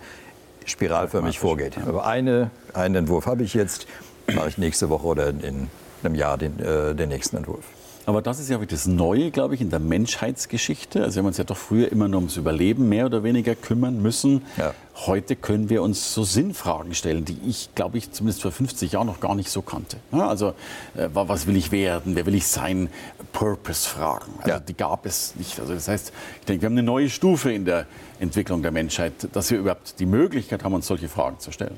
spiralförmig 0.66 1.38
vorgeht. 1.40 1.78
Aber 1.86 2.06
eine, 2.06 2.50
einen 2.74 2.96
Entwurf 2.96 3.28
habe 3.28 3.44
ich 3.44 3.54
jetzt, 3.54 3.86
mache 4.34 4.50
ich 4.50 4.58
nächste 4.58 4.90
Woche 4.90 5.06
oder 5.06 5.30
in 5.30 5.70
einem 6.04 6.16
Jahr 6.16 6.38
den, 6.38 6.60
äh, 6.60 6.96
den 6.96 7.10
nächsten 7.10 7.38
Entwurf. 7.38 7.66
Aber 8.06 8.22
das 8.22 8.40
ist 8.40 8.50
ja 8.50 8.58
das 8.58 8.86
Neue, 8.86 9.32
glaube 9.32 9.56
ich, 9.56 9.62
in 9.62 9.70
der 9.70 9.80
Menschheitsgeschichte. 9.80 11.04
Also 11.04 11.16
wir 11.16 11.20
haben 11.22 11.28
uns 11.28 11.38
ja 11.38 11.44
doch 11.44 11.58
früher 11.58 11.92
immer 11.92 12.08
nur 12.08 12.20
ums 12.20 12.38
Überleben 12.38 12.88
mehr 12.88 13.08
oder 13.08 13.24
weniger 13.24 13.56
kümmern 13.56 14.02
müssen. 14.02 14.44
Ja. 14.58 14.74
Heute 15.08 15.36
können 15.36 15.70
wir 15.70 15.82
uns 15.82 16.14
so 16.14 16.24
Sinnfragen 16.24 16.94
stellen, 16.94 17.26
die 17.26 17.38
ich, 17.48 17.70
glaube 17.74 17.98
ich, 17.98 18.12
zumindest 18.12 18.44
vor 18.44 18.52
50 18.52 18.92
Jahren 18.92 19.08
noch 19.08 19.20
gar 19.20 19.34
nicht 19.34 19.50
so 19.50 19.62
kannte. 19.62 19.98
Also 20.12 20.54
äh, 20.96 21.10
was 21.14 21.48
will 21.48 21.58
ich 21.58 21.72
werden, 21.72 22.16
wer 22.16 22.26
will 22.26 22.36
ich 22.36 22.48
sein, 22.48 22.90
Purpose-Fragen. 23.34 24.34
Also 24.38 24.50
ja. 24.50 24.60
die 24.60 24.78
gab 24.78 25.06
es 25.06 25.36
nicht. 25.36 25.60
Also 25.60 25.74
das 25.74 25.88
heißt, 25.88 26.14
ich 26.40 26.46
denke, 26.46 26.62
wir 26.62 26.68
haben 26.68 26.76
eine 26.76 26.84
neue 26.84 27.10
Stufe 27.10 27.52
in 27.52 27.66
der 27.66 27.88
Entwicklung 28.20 28.62
der 28.62 28.72
Menschheit, 28.72 29.14
dass 29.34 29.50
wir 29.50 29.58
überhaupt 29.58 30.00
die 30.00 30.06
Möglichkeit 30.06 30.64
haben, 30.64 30.74
uns 30.74 30.88
solche 30.88 31.10
Fragen 31.10 31.40
zu 31.40 31.52
stellen. 31.52 31.76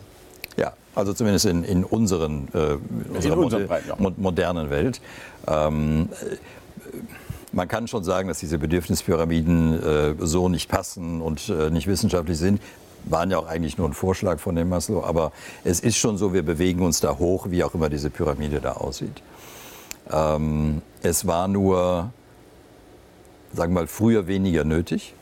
Ja, 0.57 0.73
also 0.95 1.13
zumindest 1.13 1.45
in, 1.45 1.63
in, 1.63 1.83
unseren, 1.83 2.47
äh, 2.53 2.73
in 2.73 3.15
unserer 3.15 3.35
Mo 3.35 3.49
Breit, 3.49 3.83
ja. 3.87 3.95
modernen 4.17 4.69
Welt. 4.69 4.99
Ähm, 5.47 6.09
man 7.51 7.67
kann 7.67 7.87
schon 7.87 8.03
sagen, 8.03 8.27
dass 8.27 8.39
diese 8.39 8.57
Bedürfnispyramiden 8.57 9.83
äh, 9.83 10.15
so 10.19 10.49
nicht 10.49 10.69
passen 10.69 11.21
und 11.21 11.49
äh, 11.49 11.69
nicht 11.69 11.87
wissenschaftlich 11.87 12.37
sind. 12.37 12.61
Waren 13.05 13.31
ja 13.31 13.37
auch 13.37 13.47
eigentlich 13.47 13.77
nur 13.77 13.87
ein 13.87 13.93
Vorschlag 13.93 14.39
von 14.39 14.55
dem 14.55 14.69
Maslow, 14.69 15.03
aber 15.03 15.31
es 15.63 15.79
ist 15.79 15.97
schon 15.97 16.17
so, 16.17 16.33
wir 16.33 16.43
bewegen 16.43 16.81
uns 16.81 16.99
da 16.99 17.17
hoch, 17.17 17.47
wie 17.49 17.63
auch 17.63 17.73
immer 17.73 17.89
diese 17.89 18.09
Pyramide 18.09 18.59
da 18.59 18.73
aussieht. 18.73 19.21
Ähm, 20.11 20.81
es 21.03 21.25
war 21.27 21.47
nur, 21.47 22.11
sagen 23.53 23.73
wir 23.73 23.81
mal, 23.81 23.87
früher 23.87 24.27
weniger 24.27 24.63
nötig. 24.63 25.13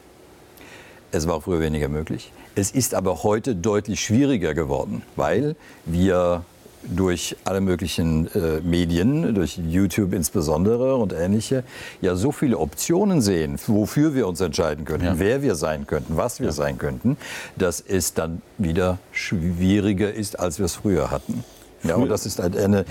Es 1.11 1.27
war 1.27 1.35
auch 1.35 1.43
früher 1.43 1.59
weniger 1.59 1.89
möglich. 1.89 2.31
Es 2.57 2.71
ist 2.71 2.93
aber 2.93 3.23
heute 3.23 3.53
deutlich 3.53 3.99
schwieriger 3.99 4.53
geworden, 4.53 5.01
weil 5.17 5.57
wir 5.85 6.45
durch 6.83 7.35
alle 7.43 7.59
möglichen 7.59 8.27
äh, 8.33 8.61
Medien, 8.61 9.35
durch 9.35 9.57
YouTube 9.57 10.13
insbesondere 10.13 10.95
und 10.95 11.11
ähnliche, 11.11 11.63
ja 12.01 12.15
so 12.15 12.31
viele 12.31 12.57
Optionen 12.57 13.21
sehen, 13.21 13.59
wofür 13.67 14.15
wir 14.15 14.27
uns 14.27 14.39
entscheiden 14.39 14.85
könnten, 14.85 15.05
ja. 15.05 15.19
wer 15.19 15.41
wir 15.41 15.55
sein 15.55 15.85
könnten, 15.85 16.15
was 16.15 16.39
wir 16.39 16.47
ja. 16.47 16.53
sein 16.53 16.77
könnten, 16.77 17.17
dass 17.57 17.81
es 17.81 18.13
dann 18.13 18.41
wieder 18.57 18.99
schwieriger 19.11 20.13
ist, 20.13 20.39
als 20.39 20.59
wir 20.59 20.65
es 20.65 20.75
früher 20.75 21.11
hatten. 21.11 21.43
Ja, 21.83 21.95
und 21.95 22.09
das 22.09 22.25
ist 22.25 22.39
halt 22.39 22.57
eine, 22.57 22.85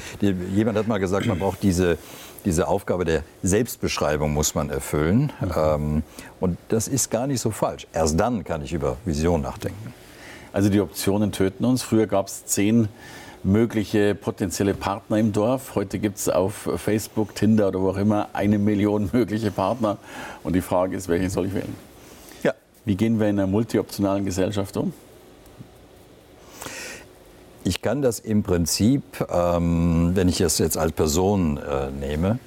jemand 0.54 0.78
hat 0.78 0.86
mal 0.86 0.98
gesagt, 0.98 1.26
man 1.26 1.38
braucht 1.38 1.62
diese, 1.62 1.98
diese 2.44 2.68
Aufgabe 2.68 3.04
der 3.04 3.22
Selbstbeschreibung 3.42 4.32
muss 4.32 4.54
man 4.54 4.70
erfüllen. 4.70 5.32
Mhm. 5.40 5.52
Ähm, 5.56 6.02
und 6.40 6.58
das 6.68 6.88
ist 6.88 7.10
gar 7.10 7.26
nicht 7.26 7.40
so 7.40 7.50
falsch. 7.50 7.86
Erst 7.92 8.18
dann 8.18 8.44
kann 8.44 8.62
ich 8.62 8.72
über 8.72 8.96
Vision 9.04 9.42
nachdenken. 9.42 9.94
Also 10.52 10.68
die 10.68 10.80
Optionen 10.80 11.32
töten 11.32 11.64
uns. 11.64 11.82
Früher 11.82 12.06
gab 12.06 12.28
es 12.28 12.46
zehn 12.46 12.88
mögliche 13.42 14.14
potenzielle 14.14 14.74
Partner 14.74 15.18
im 15.18 15.32
Dorf. 15.32 15.74
Heute 15.74 15.98
gibt 15.98 16.18
es 16.18 16.28
auf 16.28 16.68
Facebook, 16.76 17.34
Tinder 17.34 17.68
oder 17.68 17.80
wo 17.80 17.90
auch 17.90 17.96
immer 17.96 18.28
eine 18.32 18.58
Million 18.58 19.10
mögliche 19.12 19.50
Partner. 19.50 19.98
Und 20.42 20.54
die 20.54 20.62
Frage 20.62 20.96
ist, 20.96 21.08
welchen 21.08 21.30
soll 21.30 21.46
ich 21.46 21.54
wählen? 21.54 21.74
Ja. 22.42 22.54
Wie 22.84 22.96
gehen 22.96 23.20
wir 23.20 23.28
in 23.28 23.38
einer 23.38 23.46
multioptionalen 23.46 24.24
Gesellschaft 24.24 24.76
um? 24.76 24.92
Ich 27.64 27.80
kann 27.80 28.02
das 28.02 28.18
im 28.18 28.42
Prinzip, 28.42 29.02
ähm, 29.30 30.12
wenn 30.14 30.28
ich 30.28 30.40
es 30.42 30.58
jetzt 30.58 30.76
als 30.76 30.92
Person 30.92 31.56
äh, 31.56 31.90
nehme, 31.90 32.38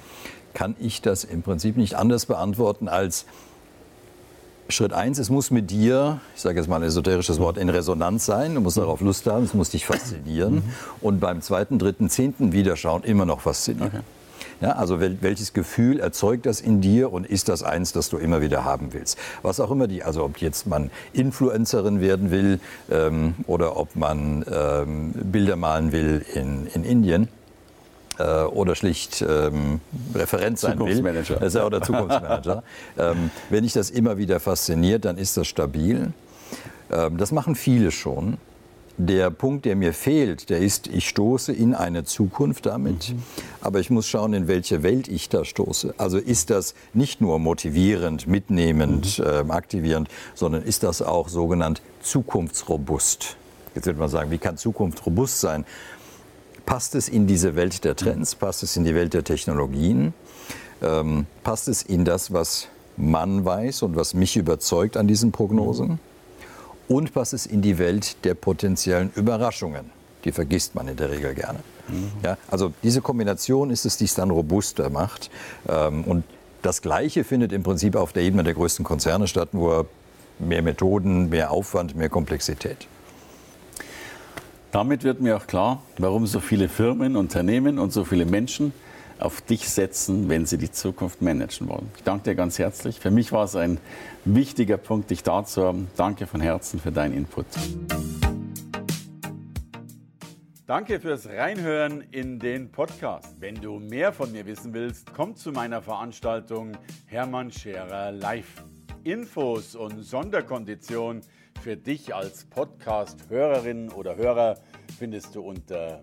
kann 0.54 0.76
ich 0.78 1.02
das 1.02 1.24
im 1.24 1.42
Prinzip 1.42 1.76
nicht 1.76 1.94
anders 1.94 2.26
beantworten 2.26 2.88
als 2.88 3.26
Schritt 4.70 4.92
eins, 4.92 5.18
es 5.18 5.30
muss 5.30 5.50
mit 5.50 5.70
dir, 5.70 6.20
ich 6.36 6.42
sage 6.42 6.58
jetzt 6.58 6.68
mal 6.68 6.76
ein 6.76 6.82
esoterisches 6.82 7.40
Wort, 7.40 7.56
in 7.56 7.68
Resonanz 7.68 8.26
sein. 8.26 8.54
Du 8.54 8.60
musst 8.60 8.76
darauf 8.76 9.00
Lust 9.00 9.26
haben, 9.26 9.44
es 9.44 9.54
muss 9.54 9.70
dich 9.70 9.86
faszinieren. 9.86 10.56
Mhm. 10.56 10.62
Und 11.00 11.20
beim 11.20 11.40
zweiten, 11.40 11.78
dritten, 11.78 12.10
zehnten 12.10 12.52
Wiederschauen 12.52 13.02
immer 13.02 13.24
noch 13.24 13.40
faszinieren. 13.40 13.88
Okay. 13.88 14.02
Ja, 14.60 14.72
also 14.72 14.98
wel, 14.98 15.18
welches 15.20 15.52
Gefühl 15.52 16.00
erzeugt 16.00 16.46
das 16.46 16.60
in 16.60 16.80
dir 16.80 17.12
und 17.12 17.26
ist 17.26 17.48
das 17.48 17.62
eins, 17.62 17.92
das 17.92 18.08
du 18.08 18.18
immer 18.18 18.40
wieder 18.40 18.64
haben 18.64 18.92
willst? 18.92 19.16
Was 19.42 19.60
auch 19.60 19.70
immer 19.70 19.86
die, 19.86 20.02
also 20.02 20.24
ob 20.24 20.38
jetzt 20.38 20.66
man 20.66 20.90
Influencerin 21.12 22.00
werden 22.00 22.30
will 22.30 22.58
ähm, 22.90 23.34
oder 23.46 23.76
ob 23.76 23.94
man 23.94 24.44
ähm, 24.50 25.12
Bilder 25.12 25.56
malen 25.56 25.92
will 25.92 26.24
in, 26.34 26.66
in 26.74 26.82
Indien 26.82 27.28
äh, 28.18 28.42
oder 28.42 28.74
schlicht 28.74 29.22
ähm, 29.22 29.80
Referent 30.14 30.58
sein 30.58 30.78
will. 30.78 31.06
Äh, 31.06 31.60
oder 31.60 31.80
Zukunftsmanager. 31.80 32.62
ähm, 32.98 33.30
wenn 33.50 33.62
dich 33.62 33.72
das 33.72 33.90
immer 33.90 34.18
wieder 34.18 34.40
fasziniert, 34.40 35.04
dann 35.04 35.18
ist 35.18 35.36
das 35.36 35.46
stabil. 35.46 36.12
Ähm, 36.90 37.16
das 37.16 37.30
machen 37.30 37.54
viele 37.54 37.92
schon. 37.92 38.38
Der 39.00 39.30
Punkt, 39.30 39.64
der 39.64 39.76
mir 39.76 39.92
fehlt, 39.92 40.50
der 40.50 40.58
ist, 40.58 40.88
ich 40.88 41.08
stoße 41.08 41.52
in 41.52 41.72
eine 41.72 42.02
Zukunft 42.02 42.66
damit, 42.66 43.10
mhm. 43.10 43.22
aber 43.60 43.78
ich 43.78 43.90
muss 43.90 44.08
schauen, 44.08 44.34
in 44.34 44.48
welche 44.48 44.82
Welt 44.82 45.06
ich 45.06 45.28
da 45.28 45.44
stoße. 45.44 45.94
Also 45.98 46.18
ist 46.18 46.50
das 46.50 46.74
nicht 46.94 47.20
nur 47.20 47.38
motivierend, 47.38 48.26
mitnehmend, 48.26 49.20
mhm. 49.20 49.24
äh, 49.24 49.52
aktivierend, 49.52 50.08
sondern 50.34 50.62
ist 50.62 50.82
das 50.82 51.00
auch 51.00 51.28
sogenannt 51.28 51.80
zukunftsrobust. 52.02 53.36
Jetzt 53.76 53.86
wird 53.86 53.98
man 53.98 54.08
sagen, 54.08 54.32
wie 54.32 54.38
kann 54.38 54.56
Zukunft 54.56 55.06
robust 55.06 55.40
sein? 55.40 55.64
Passt 56.66 56.96
es 56.96 57.08
in 57.08 57.28
diese 57.28 57.54
Welt 57.54 57.84
der 57.84 57.94
Trends? 57.94 58.34
Passt 58.34 58.64
es 58.64 58.76
in 58.76 58.82
die 58.82 58.96
Welt 58.96 59.14
der 59.14 59.22
Technologien? 59.22 60.12
Ähm, 60.82 61.26
passt 61.44 61.68
es 61.68 61.82
in 61.82 62.04
das, 62.04 62.32
was 62.32 62.66
man 62.96 63.44
weiß 63.44 63.82
und 63.82 63.94
was 63.94 64.12
mich 64.14 64.36
überzeugt 64.36 64.96
an 64.96 65.06
diesen 65.06 65.30
Prognosen? 65.30 66.00
Und 66.88 67.12
passt 67.12 67.34
es 67.34 67.46
in 67.46 67.62
die 67.62 67.78
Welt 67.78 68.24
der 68.24 68.34
potenziellen 68.34 69.12
Überraschungen? 69.14 69.90
Die 70.24 70.32
vergisst 70.32 70.74
man 70.74 70.88
in 70.88 70.96
der 70.96 71.10
Regel 71.10 71.34
gerne. 71.34 71.60
Mhm. 71.88 72.10
Ja, 72.22 72.36
also 72.50 72.72
diese 72.82 73.00
Kombination 73.00 73.70
ist 73.70 73.84
es, 73.84 73.96
die 73.96 74.04
es 74.04 74.14
dann 74.14 74.30
robuster 74.30 74.90
macht. 74.90 75.30
Ähm, 75.68 76.04
und 76.04 76.24
das 76.62 76.82
Gleiche 76.82 77.24
findet 77.24 77.52
im 77.52 77.62
Prinzip 77.62 77.94
auf 77.94 78.12
der 78.12 78.22
Ebene 78.22 78.42
der 78.42 78.54
größten 78.54 78.84
Konzerne 78.84 79.28
statt, 79.28 79.54
nur 79.54 79.86
mehr 80.38 80.62
Methoden, 80.62 81.28
mehr 81.28 81.50
Aufwand, 81.50 81.94
mehr 81.94 82.08
Komplexität. 82.08 82.88
Damit 84.70 85.02
wird 85.04 85.20
mir 85.20 85.36
auch 85.36 85.46
klar, 85.46 85.82
warum 85.98 86.26
so 86.26 86.40
viele 86.40 86.68
Firmen, 86.68 87.16
Unternehmen 87.16 87.78
und 87.78 87.92
so 87.92 88.04
viele 88.04 88.26
Menschen 88.26 88.72
auf 89.20 89.40
dich 89.40 89.68
setzen, 89.68 90.28
wenn 90.28 90.46
sie 90.46 90.58
die 90.58 90.70
Zukunft 90.70 91.22
managen 91.22 91.68
wollen. 91.68 91.90
Ich 91.96 92.02
danke 92.02 92.30
dir 92.30 92.34
ganz 92.34 92.58
herzlich. 92.58 93.00
Für 93.00 93.10
mich 93.10 93.32
war 93.32 93.44
es 93.44 93.56
ein 93.56 93.78
wichtiger 94.24 94.76
Punkt, 94.76 95.10
dich 95.10 95.22
da 95.22 95.44
zu 95.44 95.64
haben. 95.64 95.88
Danke 95.96 96.26
von 96.26 96.40
Herzen 96.40 96.80
für 96.80 96.92
deinen 96.92 97.14
Input. 97.14 97.46
Danke 100.66 101.00
fürs 101.00 101.26
Reinhören 101.26 102.02
in 102.10 102.38
den 102.38 102.70
Podcast. 102.70 103.40
Wenn 103.40 103.54
du 103.54 103.78
mehr 103.78 104.12
von 104.12 104.30
mir 104.32 104.44
wissen 104.44 104.74
willst, 104.74 105.14
komm 105.14 105.34
zu 105.34 105.50
meiner 105.50 105.80
Veranstaltung 105.80 106.76
Hermann 107.06 107.50
Scherer 107.50 108.12
Live. 108.12 108.64
Infos 109.02 109.74
und 109.74 110.02
Sonderkonditionen 110.02 111.22
für 111.62 111.76
dich 111.76 112.14
als 112.14 112.44
Podcast-Hörerin 112.44 113.90
oder 113.90 114.16
Hörer 114.16 114.58
findest 114.98 115.34
du 115.34 115.40
unter 115.40 116.02